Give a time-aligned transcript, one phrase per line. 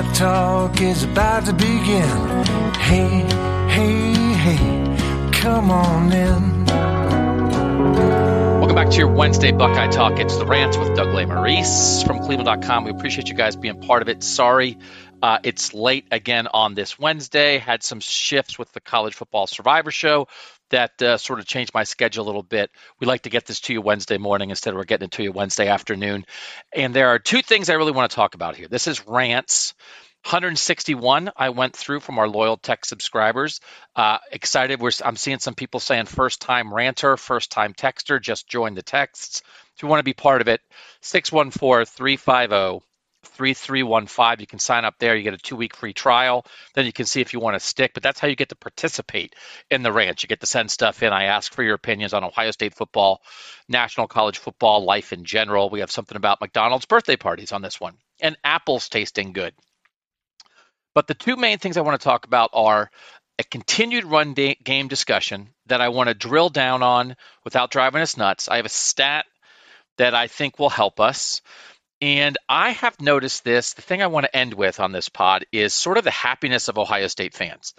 [0.00, 2.44] Buckeye Talk is about to begin.
[2.76, 3.20] Hey,
[3.68, 6.64] hey, hey, come on in.
[8.60, 10.18] Welcome back to your Wednesday Buckeye Talk.
[10.18, 12.84] It's the rant with Doug Lesmerises from Cleveland.com.
[12.84, 14.22] We appreciate you guys being part of it.
[14.22, 14.78] Sorry,
[15.22, 17.58] uh, it's late again on this Wednesday.
[17.58, 20.28] Had some shifts with the College Football Survivor Show
[20.70, 22.70] that uh, sort of changed my schedule a little bit.
[22.98, 25.22] We like to get this to you Wednesday morning instead of we're getting it to
[25.22, 26.24] you Wednesday afternoon.
[26.72, 28.68] And there are two things I really want to talk about here.
[28.68, 29.74] This is rants.
[30.24, 33.60] 161 I went through from our loyal tech subscribers.
[33.96, 34.80] Uh, excited.
[34.80, 38.82] We're, I'm seeing some people saying first time ranter, first time texter, just join the
[38.82, 39.42] texts.
[39.76, 40.60] If you want to be part of it,
[41.00, 42.89] 614 350
[43.40, 44.40] 3315.
[44.40, 45.16] You can sign up there.
[45.16, 46.44] You get a two week free trial.
[46.74, 47.94] Then you can see if you want to stick.
[47.94, 49.34] But that's how you get to participate
[49.70, 50.22] in the ranch.
[50.22, 51.10] You get to send stuff in.
[51.10, 53.22] I ask for your opinions on Ohio State football,
[53.66, 55.70] national college football, life in general.
[55.70, 59.54] We have something about McDonald's birthday parties on this one and apples tasting good.
[60.94, 62.90] But the two main things I want to talk about are
[63.38, 68.02] a continued run da- game discussion that I want to drill down on without driving
[68.02, 68.48] us nuts.
[68.48, 69.24] I have a stat
[69.98, 71.42] that I think will help us.
[72.00, 73.74] And I have noticed this.
[73.74, 76.68] The thing I want to end with on this pod is sort of the happiness
[76.68, 77.74] of Ohio State fans.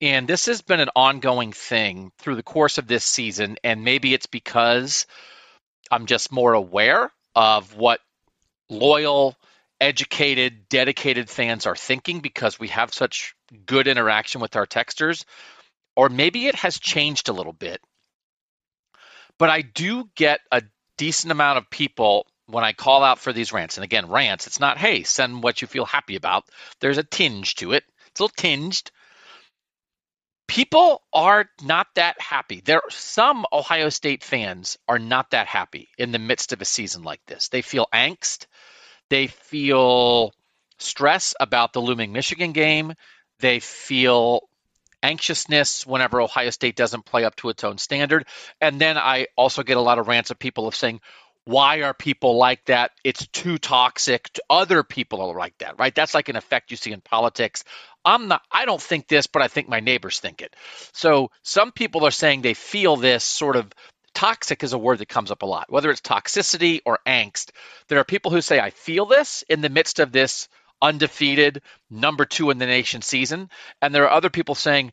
[0.00, 3.56] And this has been an ongoing thing through the course of this season.
[3.64, 5.06] And maybe it's because
[5.90, 8.00] I'm just more aware of what
[8.70, 9.34] loyal,
[9.80, 13.34] educated, dedicated fans are thinking because we have such
[13.66, 15.24] good interaction with our texters.
[15.96, 17.80] Or maybe it has changed a little bit.
[19.36, 20.62] But I do get a
[20.96, 23.76] decent amount of people when I call out for these rants.
[23.76, 26.44] And again, rants, it's not, hey, send what you feel happy about.
[26.80, 28.90] There's a tinge to it, it's a little tinged.
[30.46, 32.60] People are not that happy.
[32.62, 37.02] There some Ohio State fans are not that happy in the midst of a season
[37.02, 37.48] like this.
[37.48, 38.46] They feel angst.
[39.08, 40.34] They feel
[40.78, 42.92] stress about the looming Michigan game.
[43.40, 44.48] They feel
[45.02, 48.26] anxiousness whenever Ohio State doesn't play up to its own standard.
[48.60, 51.00] And then I also get a lot of rants of people of saying,
[51.44, 52.92] why are people like that?
[53.02, 54.30] It's too toxic.
[54.48, 55.94] Other people are like that, right?
[55.94, 57.64] That's like an effect you see in politics.
[58.04, 60.54] I'm not I don't think this, but I think my neighbors think it.
[60.92, 63.72] So some people are saying they feel this sort of
[64.14, 67.50] toxic is a word that comes up a lot, whether it's toxicity or angst.
[67.88, 70.48] There are people who say I feel this in the midst of this
[70.80, 73.48] undefeated number 2 in the nation season,
[73.80, 74.92] and there are other people saying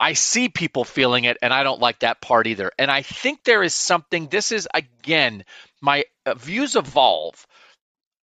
[0.00, 2.72] I see people feeling it, and I don't like that part either.
[2.78, 5.44] And I think there is something, this is again,
[5.82, 7.46] my uh, views evolve.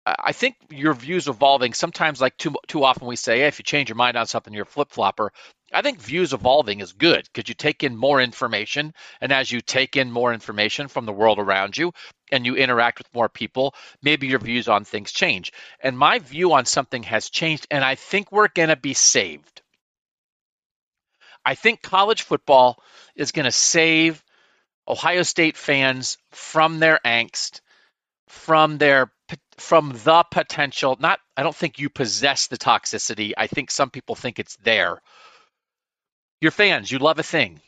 [0.07, 3.63] I think your views evolving sometimes, like too too often, we say, hey, if you
[3.63, 5.33] change your mind on something, you're a flip flopper.
[5.73, 9.59] I think views evolving is good because you take in more information, and as you
[9.59, 11.91] take in more information from the world around you,
[12.31, 15.51] and you interact with more people, maybe your views on things change.
[15.81, 19.61] And my view on something has changed, and I think we're going to be saved.
[21.47, 22.77] I think college football
[23.15, 24.21] is going to save
[24.85, 27.61] Ohio State fans from their angst,
[28.27, 29.13] from their
[29.57, 30.97] from the potential.
[30.99, 33.31] Not, I don't think you possess the toxicity.
[33.37, 35.01] I think some people think it's there.
[36.41, 36.91] You're fans.
[36.91, 37.61] You love a thing.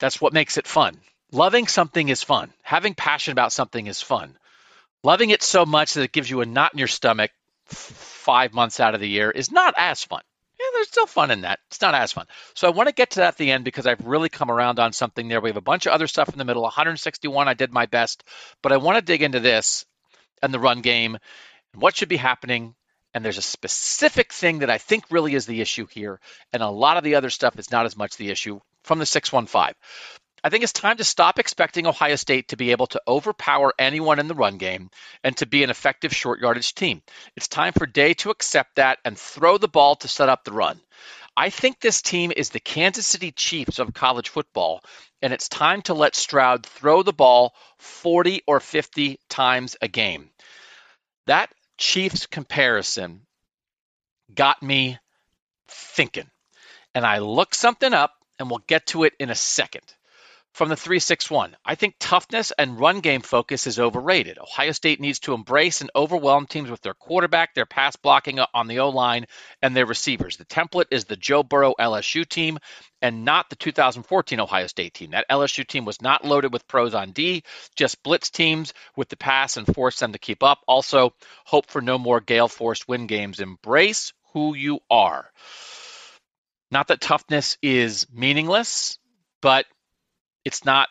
[0.00, 0.96] That's what makes it fun.
[1.30, 2.54] Loving something is fun.
[2.62, 4.38] Having passion about something is fun.
[5.04, 7.32] Loving it so much that it gives you a knot in your stomach
[7.66, 10.22] five months out of the year is not as fun.
[10.66, 11.60] Yeah, there's still fun in that.
[11.68, 12.26] It's not as fun.
[12.54, 14.80] So I want to get to that at the end because I've really come around
[14.80, 15.40] on something there.
[15.40, 16.62] We have a bunch of other stuff in the middle.
[16.64, 18.24] 161, I did my best,
[18.62, 19.86] but I want to dig into this
[20.42, 21.16] and the run game
[21.74, 22.74] and what should be happening
[23.14, 26.20] And there's a specific thing that I think really is the issue here.
[26.52, 29.06] And a lot of the other stuff is not as much the issue from the
[29.06, 29.74] 615.
[30.46, 34.20] I think it's time to stop expecting Ohio State to be able to overpower anyone
[34.20, 34.90] in the run game
[35.24, 37.02] and to be an effective short yardage team.
[37.34, 40.52] It's time for Day to accept that and throw the ball to set up the
[40.52, 40.80] run.
[41.36, 44.84] I think this team is the Kansas City Chiefs of college football,
[45.20, 50.30] and it's time to let Stroud throw the ball 40 or 50 times a game.
[51.26, 53.22] That Chiefs comparison
[54.32, 55.00] got me
[55.66, 56.30] thinking.
[56.94, 59.82] And I looked something up, and we'll get to it in a second
[60.56, 61.54] from the 361.
[61.66, 64.38] I think toughness and run game focus is overrated.
[64.38, 68.66] Ohio State needs to embrace and overwhelm teams with their quarterback, their pass blocking on
[68.66, 69.26] the O line,
[69.60, 70.38] and their receivers.
[70.38, 72.56] The template is the Joe Burrow LSU team
[73.02, 75.10] and not the 2014 Ohio State team.
[75.10, 77.42] That LSU team was not loaded with pros on D,
[77.74, 80.60] just blitz teams with the pass and force them to keep up.
[80.66, 81.12] Also,
[81.44, 83.40] hope for no more gale force win games.
[83.40, 85.30] Embrace who you are.
[86.70, 88.98] Not that toughness is meaningless,
[89.42, 89.66] but
[90.46, 90.88] it's not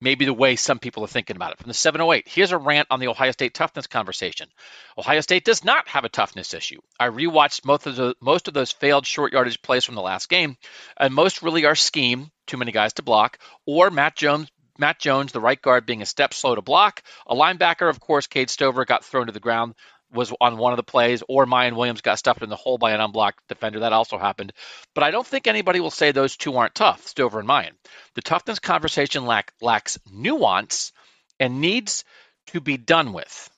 [0.00, 1.58] maybe the way some people are thinking about it.
[1.58, 4.48] From the 708, here's a rant on the Ohio State toughness conversation.
[4.96, 6.80] Ohio State does not have a toughness issue.
[6.98, 10.30] I rewatched most of, the, most of those failed short yardage plays from the last
[10.30, 10.56] game,
[10.96, 14.48] and most really are scheme, too many guys to block, or Matt Jones.
[14.78, 17.02] Matt Jones, the right guard, being a step slow to block.
[17.26, 19.74] A linebacker, of course, Cade Stover, got thrown to the ground
[20.12, 22.92] was on one of the plays, or Miyan Williams got stuffed in the hole by
[22.92, 23.80] an unblocked defender.
[23.80, 24.52] That also happened.
[24.94, 27.72] But I don't think anybody will say those two aren't tough, Stover and Miyan.
[28.14, 30.92] The toughness conversation lack, lacks nuance
[31.40, 32.04] and needs
[32.48, 33.50] to be done with.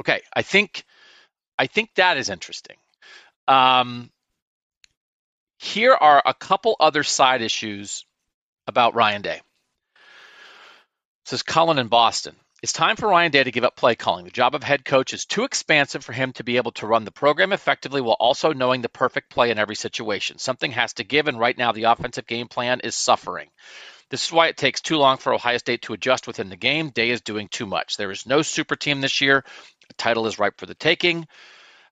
[0.00, 0.84] Okay, I think
[1.58, 2.76] I think that is interesting.
[3.48, 4.10] Um,
[5.58, 8.04] here are a couple other side issues
[8.68, 9.40] about Ryan Day.
[11.24, 12.36] This is Colin in Boston.
[12.60, 14.24] It's time for Ryan Day to give up play calling.
[14.24, 17.04] The job of head coach is too expansive for him to be able to run
[17.04, 20.38] the program effectively while also knowing the perfect play in every situation.
[20.38, 23.48] Something has to give, and right now the offensive game plan is suffering.
[24.10, 26.90] This is why it takes too long for Ohio State to adjust within the game.
[26.90, 27.96] Day is doing too much.
[27.96, 29.44] There is no super team this year.
[29.86, 31.28] The title is ripe for the taking.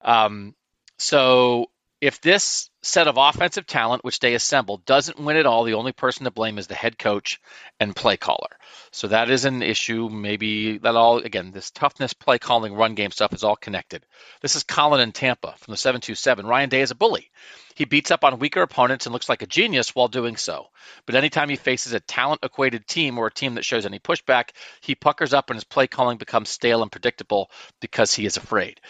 [0.02, 0.56] Um,
[0.98, 1.70] so
[2.00, 5.92] if this set of offensive talent, which they assembled, doesn't win at all, the only
[5.92, 7.40] person to blame is the head coach
[7.78, 8.55] and play caller.
[8.96, 10.08] So that is an issue.
[10.08, 14.06] Maybe that all, again, this toughness, play calling, run game stuff is all connected.
[14.40, 16.46] This is Colin in Tampa from the 727.
[16.46, 17.30] Ryan Day is a bully.
[17.74, 20.68] He beats up on weaker opponents and looks like a genius while doing so.
[21.04, 24.52] But anytime he faces a talent equated team or a team that shows any pushback,
[24.80, 27.50] he puckers up and his play calling becomes stale and predictable
[27.82, 28.80] because he is afraid.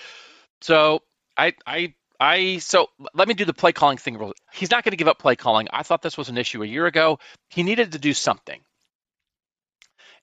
[0.61, 1.01] So
[1.37, 4.33] I, I I so let me do the play calling thing.
[4.53, 5.67] He's not going to give up play calling.
[5.73, 7.19] I thought this was an issue a year ago.
[7.51, 8.61] He needed to do something.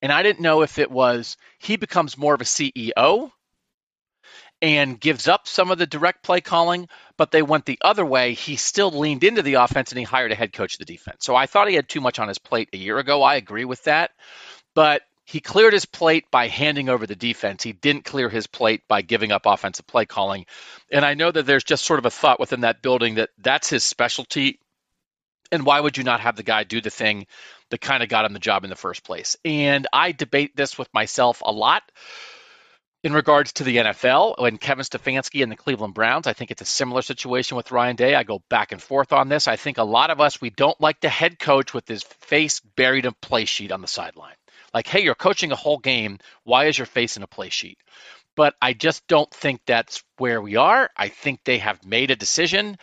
[0.04, 3.32] And I didn't know if it was he becomes more of a CEO
[4.62, 8.34] and gives up some of the direct play calling, but they went the other way.
[8.34, 11.26] He still leaned into the offense and he hired a head coach of the defense.
[11.26, 13.24] So I thought he had too much on his plate a year ago.
[13.24, 14.12] I agree with that.
[14.76, 17.64] But he cleared his plate by handing over the defense.
[17.64, 20.46] He didn't clear his plate by giving up offensive play calling.
[20.92, 23.70] And I know that there's just sort of a thought within that building that that's
[23.70, 24.60] his specialty.
[25.52, 27.28] And why would you not have the guy do the thing
[27.70, 29.38] that kind of got him the job in the first place?
[29.46, 31.84] And I debate this with myself a lot
[33.04, 36.26] in regards to the NFL and Kevin Stefanski and the Cleveland Browns.
[36.26, 38.16] I think it's a similar situation with Ryan Day.
[38.16, 39.48] I go back and forth on this.
[39.48, 42.62] I think a lot of us, we don't like the head coach with his face
[42.62, 44.36] buried in a play sheet on the sideline.
[44.74, 46.20] Like, hey, you're coaching a whole game.
[46.44, 47.78] Why is your face in a play sheet?
[48.36, 50.90] But I just don't think that's where we are.
[50.98, 52.78] I think they have made a decision.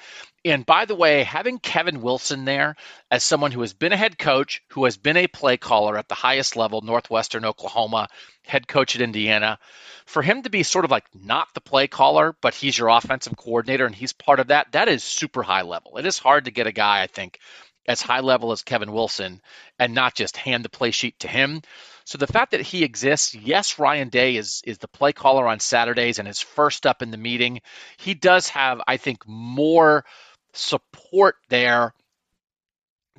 [0.45, 2.77] And by the way, having Kevin Wilson there
[3.11, 6.09] as someone who has been a head coach, who has been a play caller at
[6.09, 8.09] the highest level, Northwestern Oklahoma,
[8.47, 9.59] head coach at Indiana,
[10.07, 13.37] for him to be sort of like not the play caller, but he's your offensive
[13.37, 15.99] coordinator and he's part of that, that is super high level.
[15.99, 17.39] It is hard to get a guy, I think,
[17.87, 19.43] as high level as Kevin Wilson
[19.79, 21.61] and not just hand the play sheet to him.
[22.05, 25.61] So the fact that he exists, yes, Ryan Day is is the play caller on
[25.61, 27.61] Saturdays and is first up in the meeting.
[27.99, 30.05] He does have, I think, more
[30.55, 31.95] support there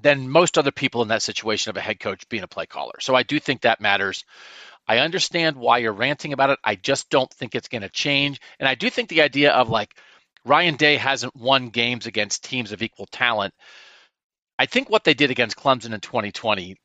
[0.01, 2.95] than most other people in that situation of a head coach being a play caller.
[2.99, 4.25] So I do think that matters.
[4.87, 6.59] I understand why you're ranting about it.
[6.63, 8.41] I just don't think it's going to change.
[8.59, 9.95] And I do think the idea of like
[10.43, 13.53] Ryan Day hasn't won games against teams of equal talent
[14.61, 16.75] I think what they did against Clemson in 2020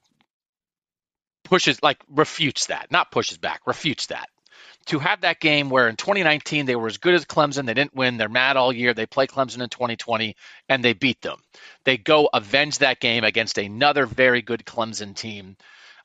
[1.45, 4.31] pushes like refutes that, not pushes back, refutes that.
[4.87, 7.95] To have that game where in 2019 they were as good as Clemson, they didn't
[7.95, 8.95] win, they're mad all year.
[8.95, 10.37] They play Clemson in 2020
[10.69, 11.39] and they beat them.
[11.85, 15.57] They go avenge that game against another very good Clemson team.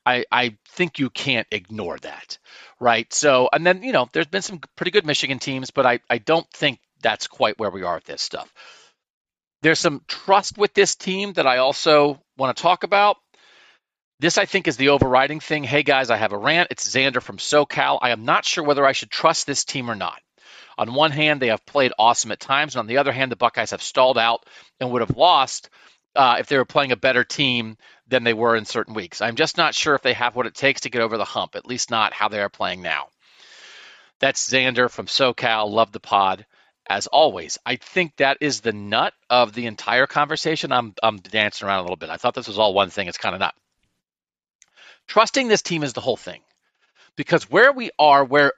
[0.04, 2.38] I, I think you can't ignore that,
[2.80, 3.12] right?
[3.12, 6.18] So, and then, you know, there's been some pretty good Michigan teams, but I, I
[6.18, 8.52] don't think that's quite where we are with this stuff.
[9.62, 13.16] There's some trust with this team that I also want to talk about.
[14.22, 15.64] This, I think, is the overriding thing.
[15.64, 16.68] Hey, guys, I have a rant.
[16.70, 17.98] It's Xander from SoCal.
[18.00, 20.20] I am not sure whether I should trust this team or not.
[20.78, 23.36] On one hand, they have played awesome at times, and on the other hand, the
[23.36, 24.46] Buckeyes have stalled out
[24.78, 25.70] and would have lost
[26.14, 27.76] uh, if they were playing a better team
[28.06, 29.20] than they were in certain weeks.
[29.20, 31.56] I'm just not sure if they have what it takes to get over the hump,
[31.56, 33.08] at least not how they are playing now.
[34.20, 35.68] That's Xander from SoCal.
[35.68, 36.46] Love the pod.
[36.88, 40.70] As always, I think that is the nut of the entire conversation.
[40.70, 42.10] I'm, I'm dancing around a little bit.
[42.10, 43.08] I thought this was all one thing.
[43.08, 43.56] It's kind of not.
[45.08, 46.40] Trusting this team is the whole thing.
[47.16, 48.52] Because where we are, where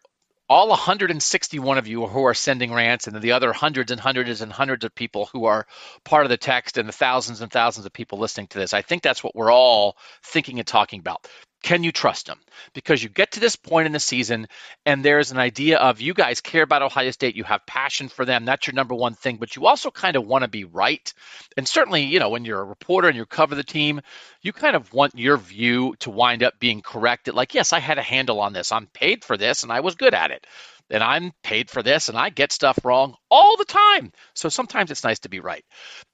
[0.48, 4.52] all 161 of you who are sending rants and the other hundreds and hundreds and
[4.52, 5.66] hundreds of people who are
[6.04, 8.74] part of the text and the thousands and thousands of people listening to this.
[8.74, 11.26] I think that's what we're all thinking and talking about.
[11.64, 12.38] Can you trust them?
[12.74, 14.48] Because you get to this point in the season
[14.84, 18.26] and there's an idea of you guys care about Ohio State, you have passion for
[18.26, 21.10] them, that's your number one thing, but you also kind of want to be right.
[21.56, 24.02] And certainly, you know, when you're a reporter and you cover the team,
[24.42, 27.32] you kind of want your view to wind up being corrected.
[27.32, 28.70] Like, yes, I had a handle on this.
[28.70, 30.46] I'm paid for this and I was good at it.
[30.90, 34.12] And I'm paid for this and I get stuff wrong all the time.
[34.34, 35.64] So sometimes it's nice to be right.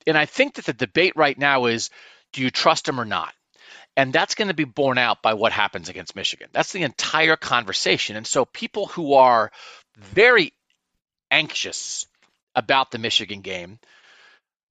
[0.06, 1.90] And I think that the debate right now is
[2.32, 3.34] do you trust them or not?
[4.00, 6.48] And that's going to be borne out by what happens against Michigan.
[6.52, 8.16] That's the entire conversation.
[8.16, 9.52] And so people who are
[9.98, 10.54] very
[11.30, 12.06] anxious
[12.54, 13.78] about the Michigan game,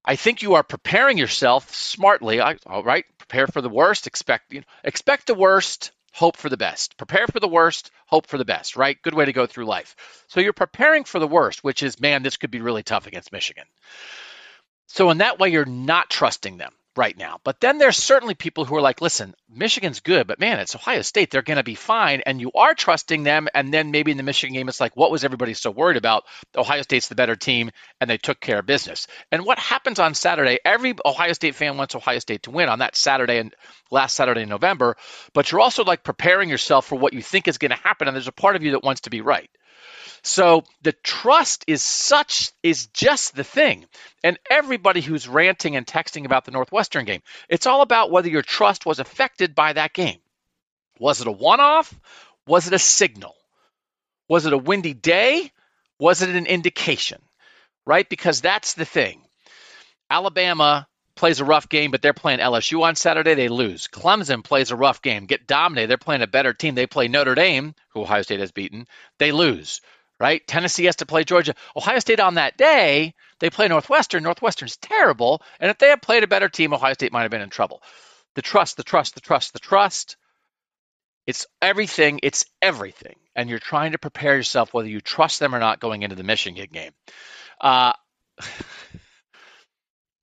[0.03, 2.39] I think you are preparing yourself smartly.
[2.39, 6.57] All right, prepare for the worst, expect you know, expect the worst, hope for the
[6.57, 6.97] best.
[6.97, 8.99] Prepare for the worst, hope for the best, right?
[9.03, 9.95] Good way to go through life.
[10.25, 13.31] So you're preparing for the worst, which is man, this could be really tough against
[13.31, 13.65] Michigan.
[14.87, 17.39] So in that way you're not trusting them right now.
[17.45, 21.01] But then there's certainly people who are like, listen, Michigan's good, but man, it's Ohio
[21.01, 21.31] State.
[21.31, 22.21] They're going to be fine.
[22.25, 23.47] And you are trusting them.
[23.55, 26.25] And then maybe in the Michigan game, it's like, what was everybody so worried about?
[26.57, 29.07] Ohio State's the better team, and they took care of business.
[29.31, 32.79] And what happens on Saturday, every Ohio State fan wants Ohio State to win on
[32.79, 33.55] that Saturday and
[33.89, 34.97] last Saturday in November.
[35.33, 38.09] But you're also like preparing yourself for what you think is going to happen.
[38.09, 39.49] And there's a part of you that wants to be right.
[40.23, 43.85] So the trust is such is just the thing.
[44.23, 48.41] And everybody who's ranting and texting about the Northwestern game, it's all about whether your
[48.41, 50.19] trust was affected by that game.
[50.99, 51.93] Was it a one-off?
[52.45, 53.35] Was it a signal?
[54.27, 55.51] Was it a windy day?
[55.99, 57.21] Was it an indication?
[57.85, 58.07] Right?
[58.07, 59.21] Because that's the thing.
[60.09, 63.33] Alabama plays a rough game, but they're playing LSU on Saturday.
[63.33, 63.87] They lose.
[63.87, 65.89] Clemson plays a rough game, get dominated.
[65.89, 66.75] They're playing a better team.
[66.75, 68.87] They play Notre Dame, who Ohio State has beaten.
[69.17, 69.81] They lose
[70.19, 70.45] right?
[70.47, 71.55] Tennessee has to play Georgia.
[71.75, 74.23] Ohio State on that day, they play Northwestern.
[74.23, 75.41] Northwestern's terrible.
[75.59, 77.81] And if they had played a better team, Ohio State might have been in trouble.
[78.35, 80.17] The trust, the trust, the trust, the trust.
[81.25, 82.19] It's everything.
[82.23, 83.15] It's everything.
[83.35, 86.23] And you're trying to prepare yourself whether you trust them or not going into the
[86.23, 86.91] Michigan game.
[87.61, 87.93] Uh,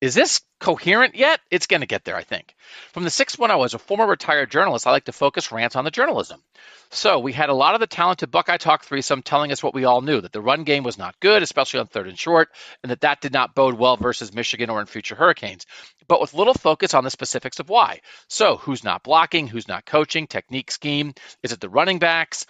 [0.00, 1.40] is this coherent yet?
[1.50, 2.54] It's going to get there, I think.
[2.92, 5.90] From the 610, as a former retired journalist, I like to focus rants on the
[5.90, 6.42] journalism.
[6.90, 9.84] So we had a lot of the talented Buckeye Talk threesome telling us what we
[9.84, 12.50] all knew that the run game was not good, especially on third and short,
[12.82, 15.66] and that that did not bode well versus Michigan or in future Hurricanes,
[16.08, 18.00] but with little focus on the specifics of why.
[18.28, 21.14] So who's not blocking, who's not coaching, technique scheme?
[21.42, 22.46] Is it the running backs?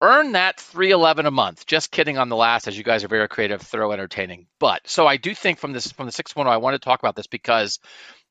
[0.00, 1.66] Earn that 311 a month.
[1.66, 4.46] Just kidding on the last, as you guys are very creative, thorough, entertaining.
[4.58, 7.16] But so I do think from this from the 610, I want to talk about
[7.16, 7.78] this because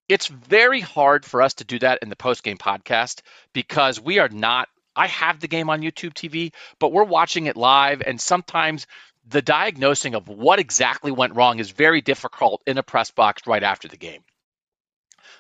[0.10, 3.22] it's very hard for us to do that in the post game podcast
[3.54, 7.58] because we are not I have the game on YouTube TV, but we're watching it
[7.58, 8.86] live, and sometimes
[9.28, 13.64] the diagnosing of what exactly went wrong is very difficult in a press box right
[13.64, 14.24] after the game.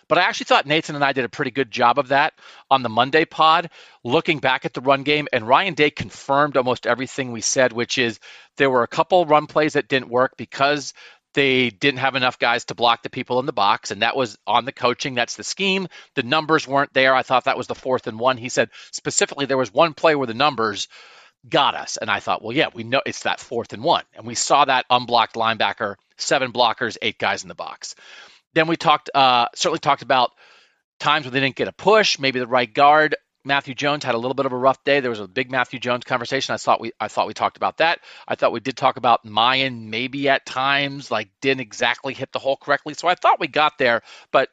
[0.07, 2.33] But I actually thought Nathan and I did a pretty good job of that
[2.69, 3.69] on the Monday pod,
[4.03, 5.27] looking back at the run game.
[5.31, 8.19] And Ryan Day confirmed almost everything we said, which is
[8.57, 10.93] there were a couple run plays that didn't work because
[11.33, 14.37] they didn't have enough guys to block the people in the box, and that was
[14.45, 15.15] on the coaching.
[15.15, 15.87] That's the scheme.
[16.15, 17.15] The numbers weren't there.
[17.15, 18.37] I thought that was the fourth and one.
[18.37, 20.87] He said specifically there was one play where the numbers
[21.49, 24.25] got us, and I thought, well, yeah, we know it's that fourth and one, and
[24.25, 27.95] we saw that unblocked linebacker, seven blockers, eight guys in the box.
[28.53, 30.31] Then we talked, uh, certainly talked about
[30.99, 34.17] times when they didn't get a push, maybe the right guard Matthew Jones had a
[34.17, 34.99] little bit of a rough day.
[35.01, 36.53] There was a big Matthew Jones conversation.
[36.53, 37.99] I thought we I thought we talked about that.
[38.27, 42.39] I thought we did talk about Miyan maybe at times like didn't exactly hit the
[42.39, 42.93] hole correctly.
[42.93, 44.49] So I thought we got there, but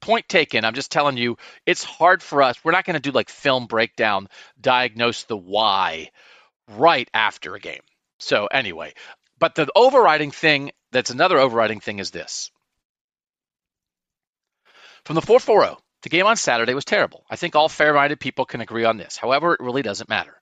[0.00, 0.64] point taken.
[0.64, 2.62] I'm just telling you, it's hard for us.
[2.62, 4.28] We're not going to do like film breakdown,
[4.60, 6.10] diagnose the why
[6.68, 7.82] right after a game.
[8.18, 8.92] So anyway,
[9.38, 12.50] but the overriding thing that's another overriding thing is this.
[15.04, 17.26] From the 440 The game on Saturday was terrible.
[17.28, 19.18] I think all fair minded people can agree on this.
[19.18, 20.40] However, it really doesn't matter.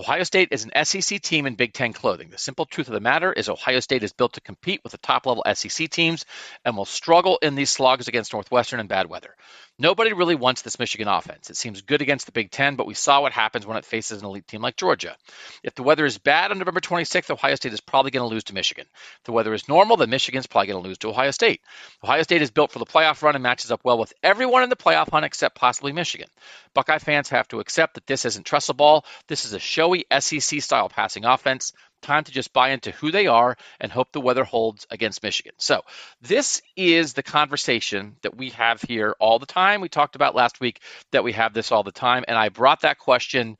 [0.00, 2.30] Ohio State is an SEC team in Big Ten clothing.
[2.30, 4.98] The simple truth of the matter is Ohio State is built to compete with the
[4.98, 6.24] top level SEC teams
[6.64, 9.36] and will struggle in these slogs against Northwestern in bad weather.
[9.82, 11.50] Nobody really wants this Michigan offense.
[11.50, 14.20] It seems good against the Big Ten, but we saw what happens when it faces
[14.20, 15.16] an elite team like Georgia.
[15.64, 18.44] If the weather is bad on November 26th, Ohio State is probably going to lose
[18.44, 18.86] to Michigan.
[19.18, 21.62] If the weather is normal, then Michigan's probably going to lose to Ohio State.
[22.04, 24.70] Ohio State is built for the playoff run and matches up well with everyone in
[24.70, 26.28] the playoff hunt except possibly Michigan.
[26.74, 29.04] Buckeye fans have to accept that this isn't Tressel ball.
[29.26, 31.72] This is a showy SEC style passing offense.
[32.02, 35.52] Time to just buy into who they are and hope the weather holds against Michigan.
[35.58, 35.82] So,
[36.20, 39.80] this is the conversation that we have here all the time.
[39.80, 40.80] We talked about last week
[41.12, 43.56] that we have this all the time, and I brought that question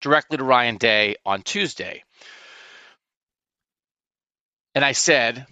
[0.00, 2.02] directly to Ryan Day on Tuesday.
[4.74, 5.46] And I said,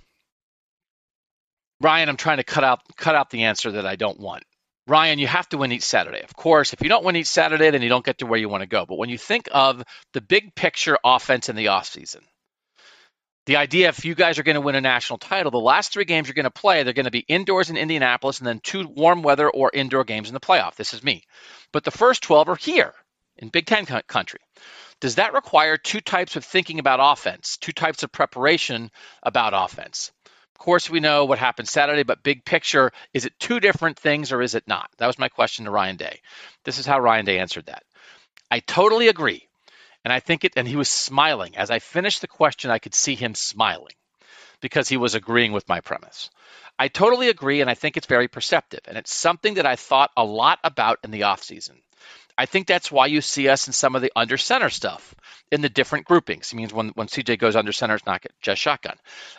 [1.81, 4.45] Ryan, I'm trying to cut out cut out the answer that I don't want.
[4.87, 6.21] Ryan, you have to win each Saturday.
[6.21, 8.49] Of course, if you don't win each Saturday, then you don't get to where you
[8.49, 8.87] want to go.
[8.87, 12.23] But when you think of the big picture offense in the offseason,
[13.47, 16.05] the idea if you guys are going to win a national title, the last three
[16.05, 18.87] games you're going to play, they're going to be indoors in Indianapolis and then two
[18.87, 20.77] warm weather or indoor games in the playoff.
[20.77, 21.23] This is me.
[21.73, 22.95] But the first 12 are here
[23.37, 24.41] in Big Ten country.
[25.01, 28.91] Does that require two types of thinking about offense, two types of preparation
[29.23, 30.13] about offense?
[30.55, 34.31] Of course, we know what happened Saturday, but big picture, is it two different things
[34.31, 34.91] or is it not?
[34.99, 36.21] That was my question to Ryan Day.
[36.65, 37.83] This is how Ryan Day answered that.
[38.51, 39.49] I totally agree.
[40.05, 41.57] And I think it, and he was smiling.
[41.57, 43.93] As I finished the question, I could see him smiling
[44.61, 46.31] because he was agreeing with my premise.
[46.79, 48.81] I totally agree, and I think it's very perceptive.
[48.87, 51.77] And it's something that I thought a lot about in the offseason.
[52.39, 55.15] I think that's why you see us in some of the under center stuff
[55.53, 56.51] in the different groupings.
[56.51, 58.97] It means when, when CJ goes under center, it's not just shotgun.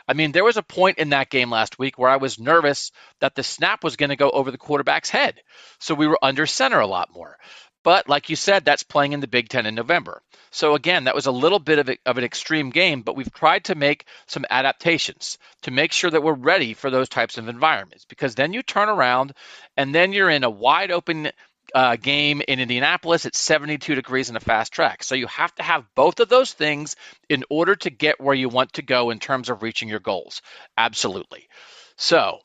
[0.07, 2.91] I mean, there was a point in that game last week where I was nervous
[3.19, 5.41] that the snap was going to go over the quarterback's head.
[5.79, 7.37] So we were under center a lot more.
[7.83, 10.21] But like you said, that's playing in the Big Ten in November.
[10.51, 13.33] So again, that was a little bit of, a, of an extreme game, but we've
[13.33, 17.47] tried to make some adaptations to make sure that we're ready for those types of
[17.47, 18.05] environments.
[18.05, 19.33] Because then you turn around
[19.77, 21.31] and then you're in a wide open
[21.73, 23.25] uh, game in Indianapolis.
[23.25, 25.03] It's 72 degrees in a fast track.
[25.03, 26.95] So you have to have both of those things
[27.29, 30.41] in order to get where you want to go in terms of reaching your goals.
[30.77, 31.47] Absolutely.
[31.95, 32.39] So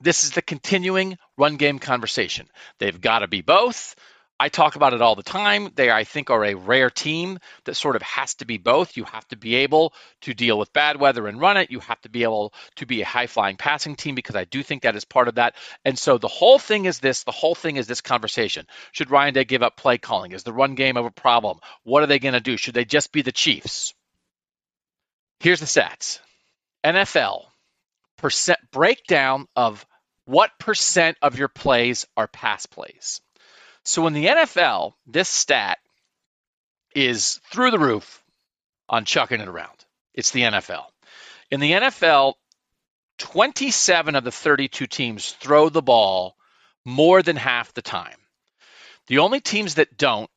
[0.00, 2.48] this is the continuing run game conversation.
[2.78, 3.94] They've got to be both.
[4.38, 5.68] I talk about it all the time.
[5.74, 8.96] They, I think, are a rare team that sort of has to be both.
[8.96, 11.70] You have to be able to deal with bad weather and run it.
[11.70, 14.62] You have to be able to be a high flying passing team because I do
[14.62, 15.54] think that is part of that.
[15.84, 18.66] And so the whole thing is this the whole thing is this conversation.
[18.90, 20.32] Should Ryan Day give up play calling?
[20.32, 21.60] Is the run game of a problem?
[21.84, 22.56] What are they going to do?
[22.56, 23.94] Should they just be the Chiefs?
[25.38, 26.18] Here's the stats
[26.84, 27.44] NFL
[28.16, 29.84] percent breakdown of
[30.24, 33.20] what percent of your plays are pass plays.
[33.84, 35.78] So in the NFL, this stat
[36.94, 38.22] is through the roof
[38.88, 39.84] on chucking it around.
[40.14, 40.84] It's the NFL.
[41.50, 42.34] In the NFL,
[43.18, 46.36] 27 of the 32 teams throw the ball
[46.84, 48.16] more than half the time.
[49.06, 50.30] The only teams that don't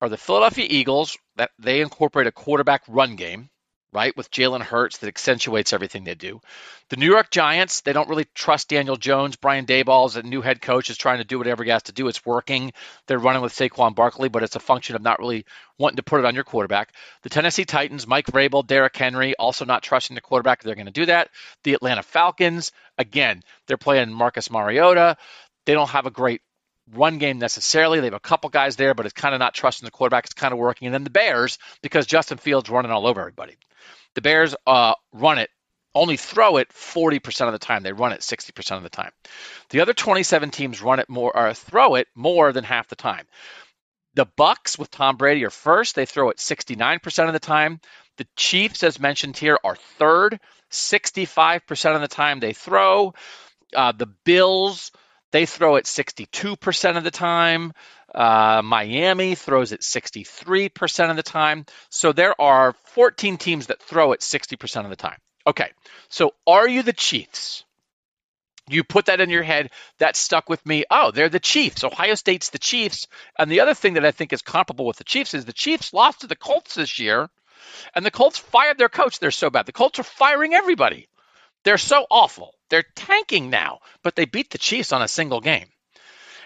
[0.00, 3.50] are the Philadelphia Eagles, that they incorporate a quarterback run game
[3.92, 6.40] right, with Jalen Hurts that accentuates everything they do.
[6.90, 9.36] The New York Giants, they don't really trust Daniel Jones.
[9.36, 12.08] Brian Daboll, a new head coach, is trying to do whatever he has to do.
[12.08, 12.72] It's working.
[13.06, 15.44] They're running with Saquon Barkley, but it's a function of not really
[15.78, 16.92] wanting to put it on your quarterback.
[17.22, 20.62] The Tennessee Titans, Mike Vrabel, Derrick Henry, also not trusting the quarterback.
[20.62, 21.30] They're going to do that.
[21.64, 25.16] The Atlanta Falcons, again, they're playing Marcus Mariota.
[25.66, 26.40] They don't have a great
[26.94, 28.00] run game necessarily.
[28.00, 30.24] They have a couple guys there, but it's kind of not trusting the quarterback.
[30.24, 30.86] It's kind of working.
[30.86, 33.56] And then the Bears, because Justin Fields running all over everybody.
[34.14, 35.50] The Bears uh, run it,
[35.94, 37.82] only throw it 40% of the time.
[37.82, 39.12] They run it 60% of the time.
[39.70, 43.26] The other 27 teams run it more or throw it more than half the time.
[44.14, 45.94] The Bucks with Tom Brady are first.
[45.94, 47.80] They throw it 69% of the time.
[48.16, 50.40] The Chiefs, as mentioned here, are third.
[50.70, 53.14] 65% of the time they throw.
[53.74, 54.90] Uh, the Bills,
[55.30, 57.72] they throw it 62% of the time.
[58.14, 61.66] Uh, Miami throws it 63% of the time.
[61.90, 65.18] So there are 14 teams that throw it 60% of the time.
[65.46, 65.70] Okay,
[66.08, 67.64] so are you the Chiefs?
[68.68, 70.84] You put that in your head, that stuck with me.
[70.90, 71.84] Oh, they're the Chiefs.
[71.84, 73.06] Ohio State's the Chiefs.
[73.38, 75.94] And the other thing that I think is comparable with the Chiefs is the Chiefs
[75.94, 77.30] lost to the Colts this year,
[77.94, 79.18] and the Colts fired their coach.
[79.18, 79.66] They're so bad.
[79.66, 81.08] The Colts are firing everybody.
[81.64, 82.54] They're so awful.
[82.70, 85.66] They're tanking now, but they beat the Chiefs on a single game.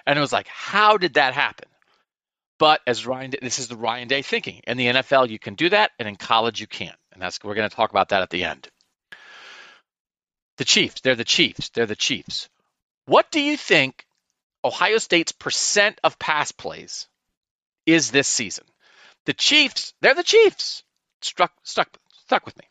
[0.07, 1.69] And it was like, how did that happen?
[2.59, 4.61] But as Ryan, this is the Ryan Day thinking.
[4.67, 6.97] In the NFL, you can do that, and in college, you can't.
[7.13, 8.69] And that's we're going to talk about that at the end.
[10.59, 11.71] The Chiefs, they're the Chiefs.
[11.71, 12.49] They're the Chiefs.
[13.07, 14.07] What do you think
[14.65, 17.09] Ohio State's percent of pass plays
[17.87, 18.65] is this season.
[19.27, 20.85] The Chiefs, they're the Chiefs.
[21.21, 21.89] Struck, stuck,
[22.27, 22.65] stuck with me.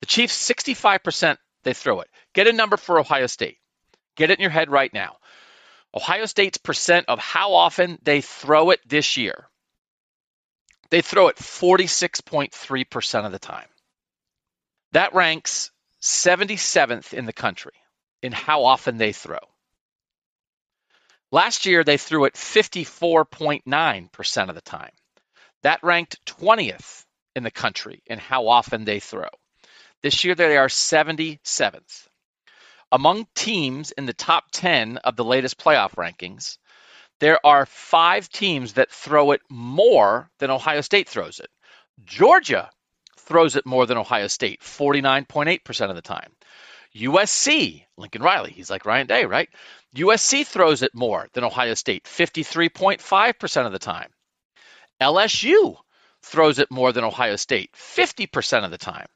[0.00, 2.08] The Chiefs, 65% they throw it.
[2.34, 3.58] Get a number for Ohio State.
[4.16, 5.16] Get it in your head right now.
[5.94, 9.48] Ohio State's percent of how often they throw it this year.
[10.90, 13.68] They throw it 46.3% of the time.
[14.92, 15.70] That ranks
[16.00, 17.74] 77th in the country
[18.22, 19.38] in how often they throw.
[21.32, 24.90] Last year, they threw it 54.9% of the time.
[25.62, 27.04] That ranked 20th
[27.36, 29.28] in the country in how often they throw.
[30.02, 32.08] This year, they are 77th.
[32.92, 36.58] Among teams in the top 10 of the latest playoff rankings,
[37.20, 41.50] there are five teams that throw it more than Ohio State throws it.
[42.04, 42.70] Georgia
[43.18, 46.32] throws it more than Ohio State, 49.8% of the time.
[46.96, 49.48] USC, Lincoln Riley, he's like Ryan Day, right?
[49.94, 54.08] USC throws it more than Ohio State, 53.5% of the time.
[55.00, 55.76] LSU
[56.22, 59.06] throws it more than Ohio State, 50% of the time.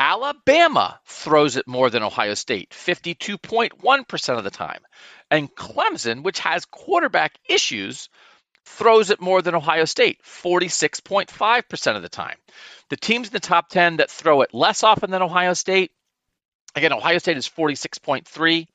[0.00, 4.80] Alabama throws it more than Ohio State, 52.1% of the time.
[5.30, 8.08] And Clemson, which has quarterback issues,
[8.64, 12.36] throws it more than Ohio State, 46.5% of the time.
[12.88, 15.90] The teams in the top 10 that throw it less often than Ohio State,
[16.74, 18.66] again, Ohio State is 46.3.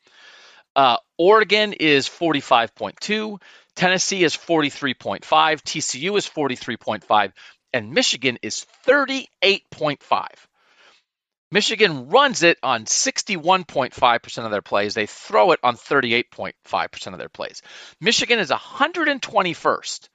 [0.75, 3.41] Uh, Oregon is 45.2.
[3.75, 5.23] Tennessee is 43.5.
[5.23, 7.31] TCU is 43.5.
[7.73, 10.27] And Michigan is 38.5.
[11.56, 14.94] Michigan runs it on 61.5% of their plays.
[14.94, 17.62] They throw it on 38.5% of their plays.
[18.02, 20.10] Michigan is 121st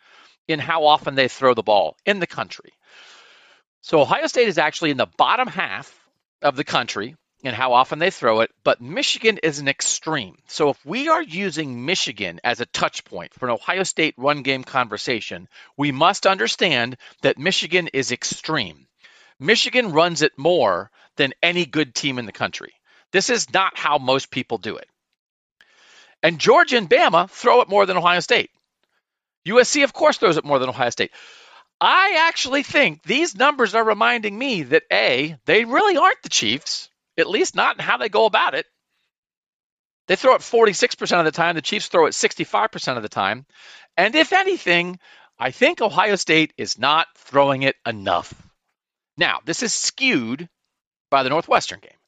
[0.49, 2.75] in how often they throw the ball in the country.
[3.81, 5.91] So Ohio State is actually in the bottom half
[6.43, 10.37] of the country in how often they throw it, but Michigan is an extreme.
[10.47, 14.43] So if we are using Michigan as a touch point for an Ohio State run
[14.43, 18.89] game conversation, we must understand that Michigan is extreme.
[19.39, 22.73] Michigan runs it more than any good team in the country.
[23.13, 24.89] This is not how most people do it.
[26.23, 28.51] And Georgia and Bama throw it more than Ohio State.
[29.47, 31.11] USC, of course, throws it more than Ohio State.
[31.79, 36.89] I actually think these numbers are reminding me that A, they really aren't the Chiefs,
[37.19, 38.65] at least not in how they go about it.
[40.09, 41.55] They throw it 46% of the time.
[41.55, 43.45] The Chiefs throw it 65% of the time.
[43.95, 44.99] And if anything,
[45.39, 48.33] I think Ohio State is not throwing it enough.
[49.19, 50.49] Now, this is skewed
[51.11, 51.99] by the Northwestern game,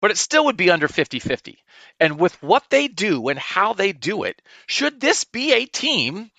[0.00, 1.58] but it still would be under 50 50.
[1.98, 6.30] And with what they do and how they do it, should this be a team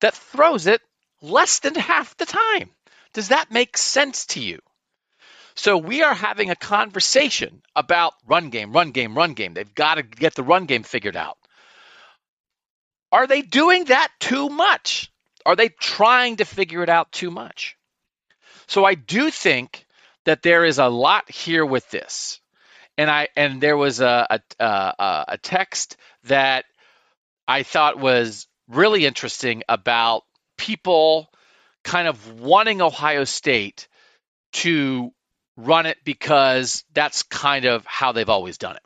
[0.00, 0.80] that throws it
[1.20, 2.70] less than half the time?
[3.12, 4.60] Does that make sense to you?
[5.54, 9.54] So we are having a conversation about run game, run game, run game.
[9.54, 11.36] They've got to get the run game figured out.
[13.10, 15.10] Are they doing that too much?
[15.44, 17.76] Are they trying to figure it out too much?
[18.68, 19.86] So I do think
[20.28, 22.38] that there is a lot here with this,
[22.98, 26.66] and I and there was a a, a, a text that
[27.46, 30.24] I thought was really interesting about
[30.58, 31.30] people
[31.82, 33.88] kind of wanting Ohio State
[34.52, 35.14] to
[35.56, 38.82] run it because that's kind of how they've always done it.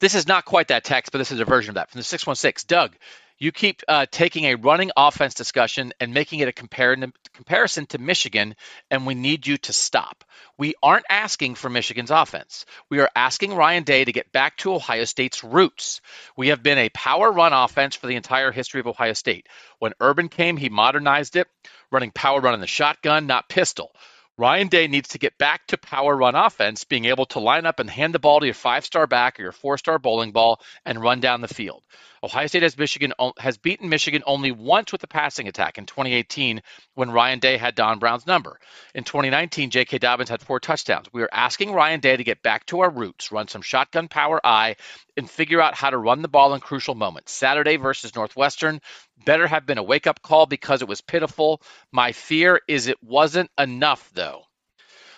[0.00, 2.04] This is not quite that text, but this is a version of that from the
[2.04, 2.66] 616.
[2.66, 2.96] Doug,
[3.38, 7.98] you keep uh, taking a running offense discussion and making it a compar- comparison to
[7.98, 8.54] Michigan,
[8.90, 10.24] and we need you to stop.
[10.56, 12.64] We aren't asking for Michigan's offense.
[12.90, 16.00] We are asking Ryan Day to get back to Ohio State's roots.
[16.36, 19.48] We have been a power run offense for the entire history of Ohio State.
[19.78, 21.48] When Urban came, he modernized it,
[21.90, 23.92] running power run in the shotgun, not pistol.
[24.36, 27.78] Ryan Day needs to get back to power run offense, being able to line up
[27.78, 30.60] and hand the ball to your five star back or your four star bowling ball
[30.84, 31.84] and run down the field.
[32.24, 36.62] Ohio State has Michigan has beaten Michigan only once with a passing attack in 2018
[36.94, 38.58] when Ryan Day had Don Brown's number.
[38.92, 39.98] In 2019, J.K.
[39.98, 41.06] Dobbins had four touchdowns.
[41.12, 44.40] We are asking Ryan Day to get back to our roots, run some shotgun power
[44.42, 44.76] I,
[45.16, 47.30] and figure out how to run the ball in crucial moments.
[47.30, 48.80] Saturday versus Northwestern
[49.24, 51.62] better have been a wake up call because it was pitiful.
[51.92, 54.42] My fear is it wasn't enough though.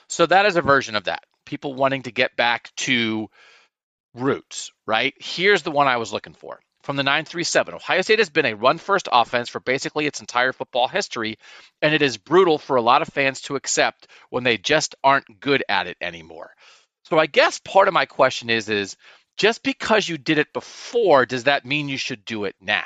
[0.08, 1.24] So that is a version of that.
[1.44, 3.28] People wanting to get back to
[4.14, 5.14] roots, right?
[5.18, 7.74] Here's the one I was looking for from the 937.
[7.74, 11.36] Ohio State has been a run first offense for basically its entire football history,
[11.82, 15.40] and it is brutal for a lot of fans to accept when they just aren't
[15.40, 16.52] good at it anymore.
[17.02, 18.96] So I guess part of my question is is
[19.36, 22.84] just because you did it before, does that mean you should do it now?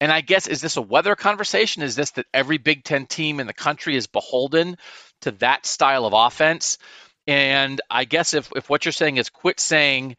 [0.00, 1.82] And I guess is this a weather conversation?
[1.82, 4.76] Is this that every Big Ten team in the country is beholden
[5.22, 6.78] to that style of offense?
[7.26, 10.16] And I guess if, if what you're saying is quit saying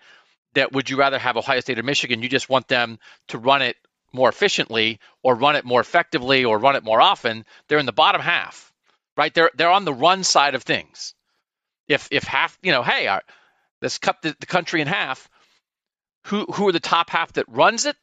[0.54, 2.24] that would you rather have Ohio State or Michigan?
[2.24, 3.76] You just want them to run it
[4.14, 7.46] more efficiently or run it more effectively or run it more often.
[7.68, 8.74] They're in the bottom half,
[9.18, 9.34] right?
[9.34, 11.14] They're they're on the run side of things.
[11.88, 13.22] If if half, you know, hey, our,
[13.82, 15.30] let's cut the, the country in half.
[16.28, 17.96] Who who are the top half that runs it?